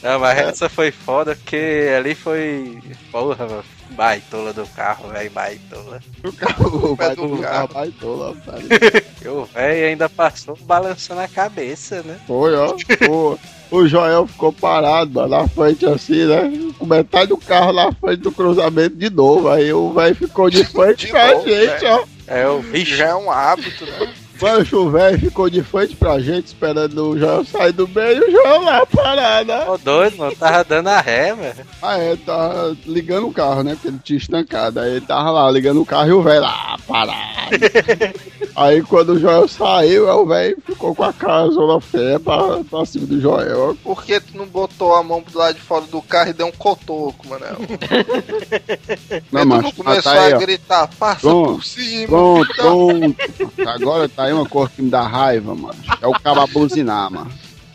[0.00, 2.78] Não, mas essa foi foda porque ali foi.
[3.10, 3.64] Porra, mano.
[3.90, 6.00] Baitola do carro, velho, baitola.
[6.24, 7.68] O carro Pé vai do do carro.
[7.68, 8.68] carro, vai tola, sabe?
[9.22, 12.18] E o velho ainda passou balançando a cabeça, né?
[12.26, 12.74] Foi, ó.
[13.10, 13.38] O,
[13.70, 16.72] o Joel ficou parado, mano, na frente assim, né?
[16.78, 19.48] Com metade do carro na frente do cruzamento de novo.
[19.50, 21.94] Aí o velho ficou de frente De pra novo, gente, velho.
[21.94, 22.04] ó.
[22.26, 22.94] É o bicho.
[22.96, 24.14] já é um hábito, né?
[24.40, 28.28] Mano, o velho ficou de frente pra gente, esperando o Joel sair do meio e
[28.28, 29.74] o Joel lá parado, ó.
[29.74, 31.66] Ô doido, mano, tava dando a ré, velho.
[31.82, 33.74] Ah, é, tava ligando o carro, né?
[33.74, 34.80] Porque ele tinha estancado.
[34.80, 37.50] Aí ele tava lá ligando o carro e o velho lá, parado.
[38.56, 42.62] Aí quando o Joel saiu, aí o velho ficou com a cara zona fé pra,
[42.64, 43.76] pra cima do Joel.
[43.82, 46.46] Por que tu não botou a mão do lado de fora do carro e deu
[46.46, 47.56] um cotoco, Manel?
[49.32, 52.06] Não, tu mas não começou tá aí, a gritar, passa Pronto, por cima.
[52.08, 53.68] Pronto, pronto.
[53.68, 55.78] Agora tá aí uma coisa que me dá raiva, mano.
[56.00, 57.30] É o cabo abuzinar, mano.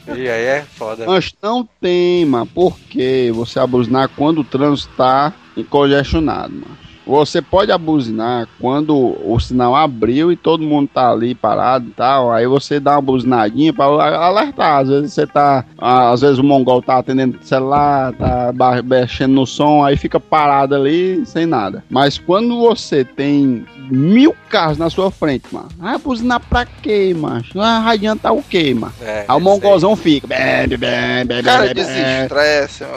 [0.07, 1.05] E aí é foda.
[1.05, 2.45] Mas não tem, mano.
[2.45, 5.33] Por que você abuzinar quando o trânsito tá
[5.69, 6.84] congestionado, mano?
[7.05, 12.31] Você pode abuzinar quando o sinal abriu e todo mundo tá ali parado e tal.
[12.31, 14.81] Aí você dá uma buzinadinha pra alertar.
[14.81, 15.63] Às vezes você tá.
[15.77, 18.51] ah, Às vezes o mongol tá atendendo o celular, tá
[18.83, 21.83] mexendo no som, aí fica parado ali sem nada.
[21.89, 25.69] Mas quando você tem mil carros na sua frente, mano.
[25.79, 27.43] Ah, buzinar pra quê, mano?
[27.55, 28.93] Ah, vai adiantar o quê, mano?
[29.01, 30.27] É, Aí o mongolzão fica.
[30.27, 31.75] Bem, bem, bem, bem, Cara, mano.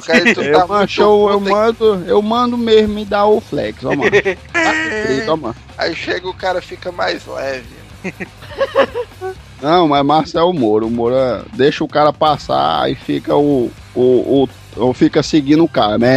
[0.07, 3.41] Cara, tu Eu, tá macho, muito eu, eu mando, eu mando mesmo me dar o
[3.41, 5.57] flex, ó, escrito, ó, mano.
[5.77, 7.79] Aí chega o cara fica mais leve.
[9.61, 13.71] Não, mas Marcel Moura, o Moura deixa o cara passar, aí fica o.
[13.95, 16.09] o, o ou fica seguindo o cara, né?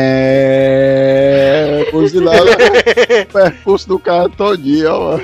[1.90, 5.18] Cozinhando o percurso do cara todinho, ó.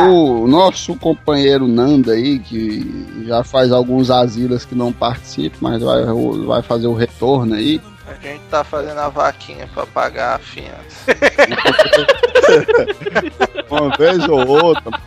[0.00, 0.42] mano.
[0.42, 6.04] O nosso companheiro Nanda aí, que já faz alguns asilas que não participa, mas vai,
[6.46, 7.80] vai fazer o retorno aí.
[8.10, 11.06] A gente tá fazendo a vaquinha pra pagar a fiança.
[13.70, 15.00] Uma vez ou outra.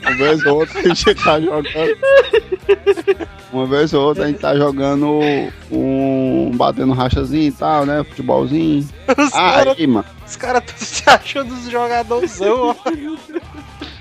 [0.00, 1.68] Uma vez ou outra a gente tá jogando.
[3.52, 5.20] Uma vez ou outra a gente tá jogando
[5.70, 6.50] um.
[6.54, 8.02] batendo rachazinho e tal, né?
[8.02, 8.88] Futebolzinho.
[9.18, 10.06] Os caras Aí, mano.
[10.26, 12.74] os cara tão se achando os jogadorzão, ó.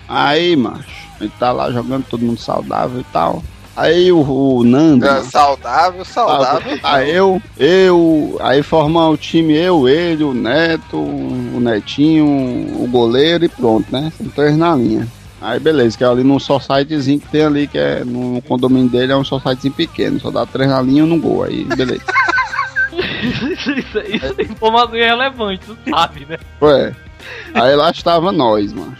[0.07, 1.01] Aí, macho.
[1.19, 3.43] A gente tá lá jogando, todo mundo saudável e tal.
[3.75, 5.05] Aí o, o Nando.
[5.05, 6.79] É, saudável, saudável.
[6.83, 13.45] Aí eu, eu, aí formar o time, eu, ele, o Neto, o Netinho, o goleiro
[13.45, 14.11] e pronto, né?
[14.17, 15.07] São três na linha.
[15.41, 19.11] Aí beleza, que é ali num societyzinho que tem ali, que é no condomínio dele,
[19.11, 22.03] é um societyzinho pequeno, só dá três na linha e um no gol, aí beleza.
[23.23, 26.37] Isso, isso, isso é informação irrelevante, tu sabe, né?
[26.61, 26.93] Ué,
[27.53, 28.95] aí lá estava nós, mano.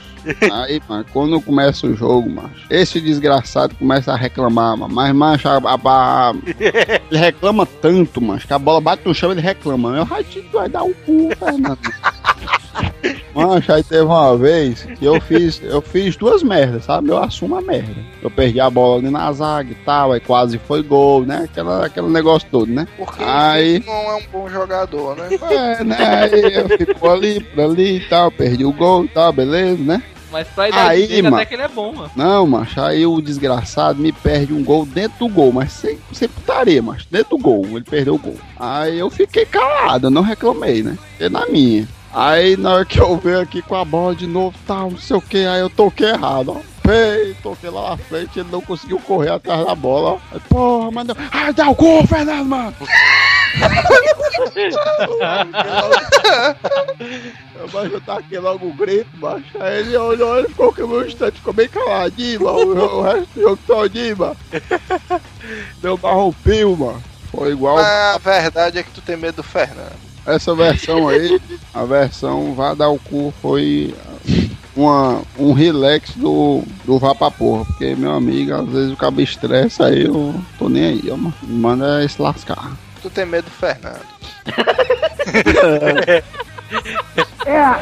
[0.52, 4.94] Aí, mano, quando começa o jogo, macho, esse desgraçado começa a reclamar, mano.
[4.94, 5.80] Mas, macho, a, a-
[6.30, 6.34] a-
[7.10, 9.92] ele reclama tanto, macho, que a bola bate no chão ele reclama.
[9.92, 11.80] Meu ratinho vai dar o cu, Fernando.
[13.34, 17.10] Mancha, aí teve uma vez que eu fiz, eu fiz duas merdas, sabe?
[17.10, 17.96] Eu assumo a merda.
[18.22, 21.44] Eu perdi a bola ali na zaga e tal, aí quase foi gol, né?
[21.46, 22.88] Aquela, aquele negócio todo, né?
[22.98, 25.30] Porque Aí- ele não é um bom jogador, né?
[25.50, 25.98] É, né?
[26.00, 30.04] Aí eu fico ali, por ali e tal, perdi o gol e tal, beleza, né?
[30.32, 31.36] Mas pra idade Aí, dele mano.
[31.36, 32.12] até que ele é bom, mano.
[32.16, 36.28] Não, macho, aí o desgraçado me perde um gol dentro do gol, mas sem, sem
[36.30, 38.38] putaria, macho, dentro do gol, ele perdeu o gol.
[38.58, 40.98] Aí eu fiquei calado, eu não reclamei, né?
[41.14, 41.86] Fiquei na minha.
[42.14, 45.16] Aí na hora que eu veio aqui com a bola de novo, tal, não sei
[45.16, 46.72] o que, aí eu toquei errado, ó.
[46.92, 50.20] Ei, toquei lá na frente, ele não conseguiu correr atrás da bola, ó.
[50.34, 51.16] Aí, porra, mas não...
[51.32, 52.76] Ai, dá o gol, Fernando, mano!
[57.56, 59.46] Eu baixo, eu taquei logo o grito, macho.
[59.60, 62.60] Aí ele olhou, ele ficou o meu instante, ficou bem caladinho, mano.
[62.60, 64.38] O, o resto do jogo todinho, mano.
[65.82, 67.04] Deu barrompio, mano.
[67.32, 70.11] Foi igual Mas a verdade é que tu tem medo do Fernando.
[70.26, 71.40] Essa versão aí.
[71.74, 73.94] A versão Vá Dar o Cu foi
[74.76, 77.66] uma, um relax do, do Vá Pra Porra.
[77.66, 81.34] Porque, meu amigo, às vezes o cabo estressa aí, eu tô nem aí, ó, mano.
[81.44, 82.72] Manda se lascar.
[83.02, 84.02] Tu tem medo do Fernando.
[87.46, 87.78] Uma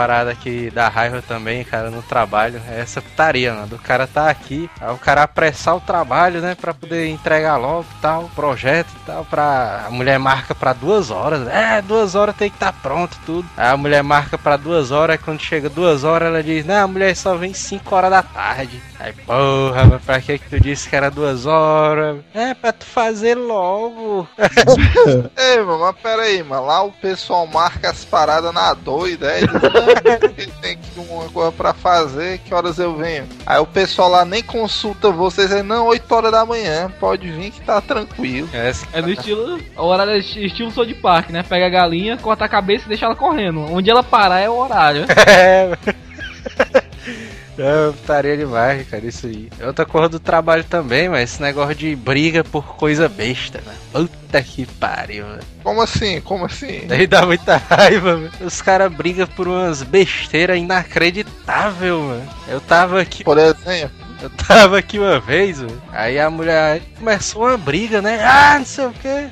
[0.00, 2.60] parada que dá raiva também, cara, no trabalho.
[2.70, 3.76] É essa putaria, mano.
[3.76, 6.56] O cara tá aqui, aí o cara apressar o trabalho, né?
[6.58, 9.84] Pra poder entregar logo tal, projeto e tal, pra.
[9.86, 11.46] A mulher marca pra duas horas.
[11.48, 13.46] É, duas horas tem que estar tá pronto tudo.
[13.58, 16.88] Aí a mulher marca pra duas horas, quando chega duas horas, ela diz, não, a
[16.88, 18.80] mulher só vem cinco horas da tarde.
[18.98, 22.18] Aí, porra, mas pra que que tu disse que era duas horas?
[22.34, 24.28] É, pra tu fazer logo.
[25.36, 26.66] Ei, mano, mas pera aí, mano.
[26.66, 29.40] Lá o pessoal marca as paradas na doida, é?
[29.40, 29.89] Diz, "Não, porque
[30.60, 33.26] tem que uma coisa pra fazer, que horas eu venho?
[33.46, 37.50] Aí o pessoal lá nem consulta vocês, é não, 8 horas da manhã, pode vir
[37.50, 38.48] que tá tranquilo.
[38.52, 39.60] É, É no estilo.
[39.76, 41.42] O horário é esti- estilo South Park, né?
[41.42, 43.60] Pega a galinha, corta a cabeça e deixa ela correndo.
[43.72, 45.04] Onde ela parar é o horário.
[45.26, 45.70] É.
[47.60, 49.50] É, putaria demais, cara, isso aí.
[49.60, 53.74] É outra coisa do trabalho também, mas esse negócio de briga por coisa besta, né?
[53.92, 55.42] Puta que pariu, velho.
[55.62, 56.20] Como assim?
[56.22, 56.86] Como assim?
[56.86, 58.32] Daí dá muita raiva, velho.
[58.40, 62.28] Os caras brigam por umas besteiras inacreditável, mano.
[62.48, 63.90] Eu tava aqui, Por exemplo,
[64.22, 65.82] eu tava aqui uma vez, velho.
[65.92, 68.20] Aí a mulher começou uma briga, né?
[68.24, 69.28] Ah, não sei o que.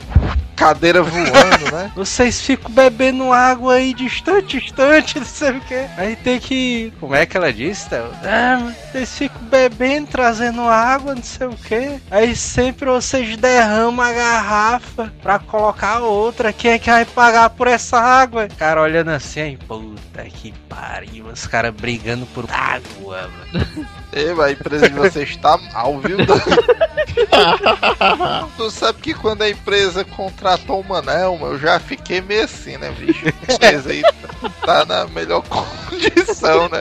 [0.58, 1.92] Cadeira voando, né?
[1.96, 5.86] Vocês ficam bebendo água aí distante, distante, não sei o que.
[5.96, 6.92] Aí tem que.
[6.98, 8.10] Como é que ela disse, Théo?
[8.24, 12.00] Ah, vocês ficam bebendo, trazendo água, não sei o que.
[12.10, 16.52] Aí sempre vocês derramam a garrafa pra colocar outra.
[16.52, 18.48] Quem é que vai pagar por essa água?
[18.58, 21.26] Cara olhando assim, aí, puta que pariu.
[21.26, 23.86] Os caras brigando por água, mano.
[24.12, 26.16] Ei, a empresa de vocês tá mal, viu?
[28.56, 32.90] tu sabe que quando a empresa contratou o Manel, eu já fiquei meio assim, né,
[32.90, 33.26] bicho?
[33.26, 34.02] A empresa aí
[34.64, 36.80] tá na melhor condição, né?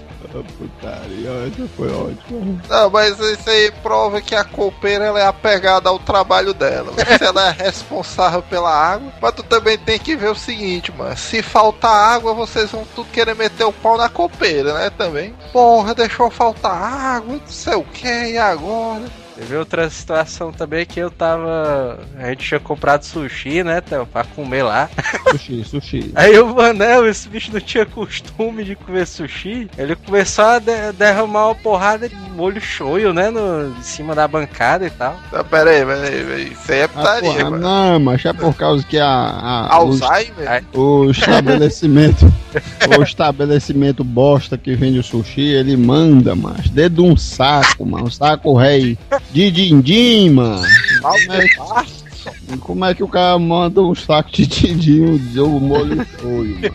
[0.28, 1.30] Putaria,
[1.76, 2.60] foi ótima.
[2.68, 6.92] Não, mas isso aí prova que a copeira ela é apegada ao trabalho dela.
[7.18, 11.16] Se ela é responsável pela água, mas tu também tem que ver o seguinte, mano.
[11.16, 14.90] Se faltar água, vocês vão tudo querer meter o pau na copeira, né?
[14.90, 15.34] Também.
[15.52, 19.04] Porra, deixou faltar água, não sei o que, e agora?
[19.38, 22.00] Teve outra situação também que eu tava.
[22.18, 24.04] A gente tinha comprado sushi, né, Théo?
[24.04, 24.90] Pra comer lá.
[25.30, 26.10] Sushi, sushi.
[26.16, 29.70] Aí o Manel, esse bicho não tinha costume de comer sushi.
[29.78, 33.30] Ele começou a de- derramar uma porrada de molho shoyu, né?
[33.30, 35.16] No, em cima da bancada e tal.
[35.32, 36.52] Não, pera aí, pera aí, pera aí.
[36.52, 37.58] Isso aí é Ah, putaria, porra, mano.
[37.62, 40.64] não, mas é por causa que a, a- Alzheimer?
[40.74, 42.26] O, o estabelecimento,
[42.98, 48.06] o estabelecimento bosta que vende o sushi, ele manda, mas dedo de um saco, mano,
[48.06, 48.98] um saco rei
[49.30, 50.62] de din-din, mano.
[51.02, 55.96] Como é, como é que o cara manda um saco de din-din de um molho
[55.96, 56.72] mano?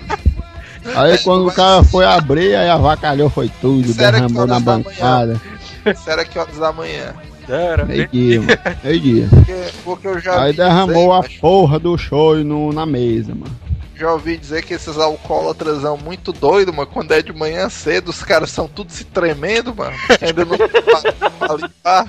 [0.96, 5.40] Aí quando o cara foi abrir, aí avacalhou foi tudo, Isso derramou na bancada.
[5.86, 7.14] Isso era que horas da manhã?
[7.48, 8.60] Era Meio dia, mano.
[8.84, 9.28] Meio dia.
[9.30, 13.63] Porque, porque eu já Aí derramou a dizer, porra do shoyu no, na mesa, mano.
[13.96, 16.90] Já ouvi dizer que esses alcoólatras são muito doidos, mano.
[16.90, 19.96] Quando é de manhã cedo, os caras são tudo se tremendo, mano.
[20.22, 22.08] Ainda não pra, limpar.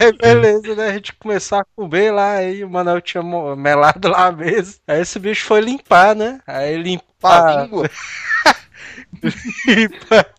[0.00, 0.88] Aí beleza, né?
[0.88, 3.22] A gente começou a comer lá, aí o Manel tinha
[3.56, 4.78] melado lá a mesa.
[4.86, 6.40] Aí esse bicho foi limpar, né?
[6.46, 7.64] Aí limpar.
[7.64, 7.90] Língua.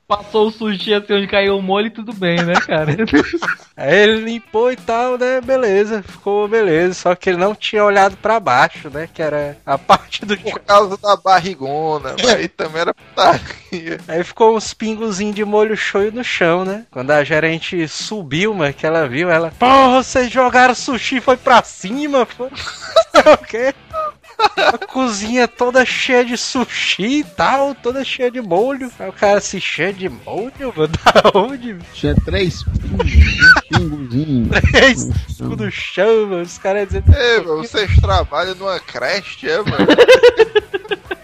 [0.08, 2.96] Passou o sushi assim onde caiu o molho e tudo bem, né, cara?
[3.76, 5.42] Aí ele limpou e tal, né?
[5.42, 6.94] Beleza, ficou beleza.
[6.94, 9.10] Só que ele não tinha olhado pra baixo, né?
[9.12, 12.16] Que era a parte do Por causa da barrigona.
[12.18, 14.00] Mas aí também era putaria.
[14.08, 16.86] Aí ficou uns pingozinhos de molho shoyu no chão, né?
[16.92, 19.52] Quando a gerente subiu, mano, que ela viu, ela.
[19.58, 22.48] Porra, vocês jogaram sushi, foi pra cima, foi.
[23.34, 23.74] o quê?
[24.58, 28.92] A cozinha toda cheia de sushi e tal, toda cheia de molho.
[29.00, 31.78] Aí o cara se cheia de molho, mano, da onde?
[31.94, 33.12] Tinha três pingos,
[33.72, 34.50] um pingozinho.
[34.72, 35.06] Três
[35.38, 36.42] pingos no chão, mano.
[36.44, 37.14] Os caras dizendo.
[37.16, 39.88] Ei, mano, vocês trabalham numa creche, é, mano?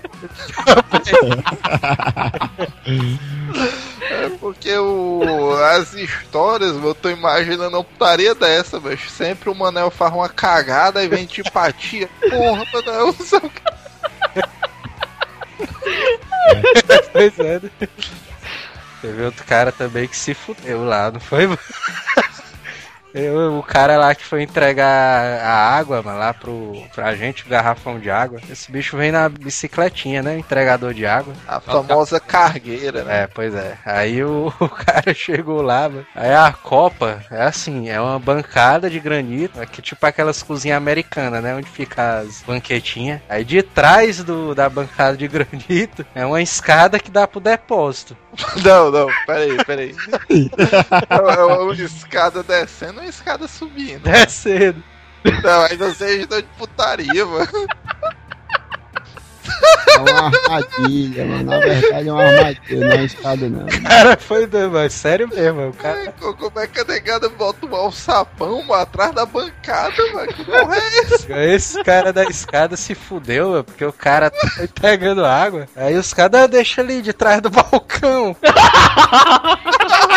[4.01, 9.89] É porque o, as histórias, eu tô imaginando uma putaria dessa, mas sempre o Manel
[9.91, 12.09] faz uma cagada e vem de empatia.
[12.29, 13.61] Porra, Manel, o que.
[17.11, 17.69] Pois é, né?
[19.01, 21.47] Teve outro cara também que se fudeu lá, não foi?
[23.13, 27.49] Eu, o cara lá que foi entregar a água, mano, lá pro, pra gente, o
[27.49, 28.39] garrafão de água.
[28.49, 30.37] Esse bicho vem na bicicletinha, né?
[30.37, 31.33] Entregador de água.
[31.47, 33.23] A famosa cargueira, né?
[33.23, 33.77] É, pois é.
[33.85, 36.05] Aí o, o cara chegou lá, mano.
[36.15, 40.77] Aí a copa é assim, é uma bancada de granito, é que tipo aquelas cozinhas
[40.77, 41.55] americanas, né?
[41.55, 43.21] Onde fica as banquetinhas.
[43.29, 48.15] Aí de trás do, da bancada de granito é uma escada que dá pro depósito.
[48.63, 49.95] Não, não, peraí, peraí.
[51.09, 54.03] É é uma escada descendo ou uma escada subindo?
[54.03, 54.83] Descendo.
[55.43, 57.67] Não, vocês estão de putaria, mano.
[59.99, 61.43] Uma armadilha, mano.
[61.43, 63.65] Na verdade é uma armadilha, não é escada não.
[63.65, 65.69] cara foi doido, mas sério mesmo.
[65.69, 70.27] O cara Como é que a negada bota um alçapão mano, atrás da bancada, mano?
[70.27, 71.43] Que porra é essa?
[71.43, 74.47] Esse cara da escada se fudeu, meu, porque o cara tá
[74.81, 75.67] pegando água.
[75.75, 78.35] Aí os caras deixam ali de trás do balcão.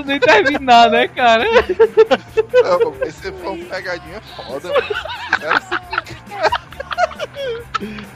[0.00, 1.44] Não nem terminar, né, cara?
[1.44, 4.72] Não, mas se for uma pegadinha foda,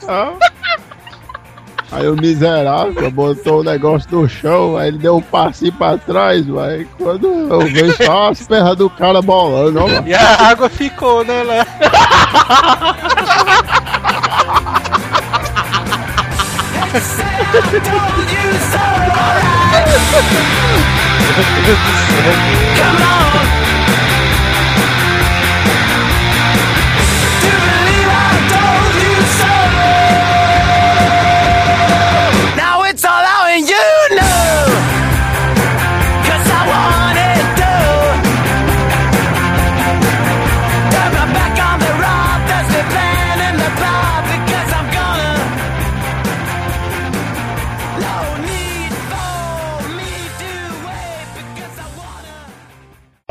[0.07, 0.39] mano.
[1.91, 6.45] Aí o miserável botou o negócio no chão, aí ele deu um passinho pra trás,
[6.47, 6.87] vai.
[6.97, 9.87] Quando eu vejo só as pernas do cara bolando, ó.
[10.05, 11.65] E a água ficou, né, lá.
[22.75, 23.54] Come on.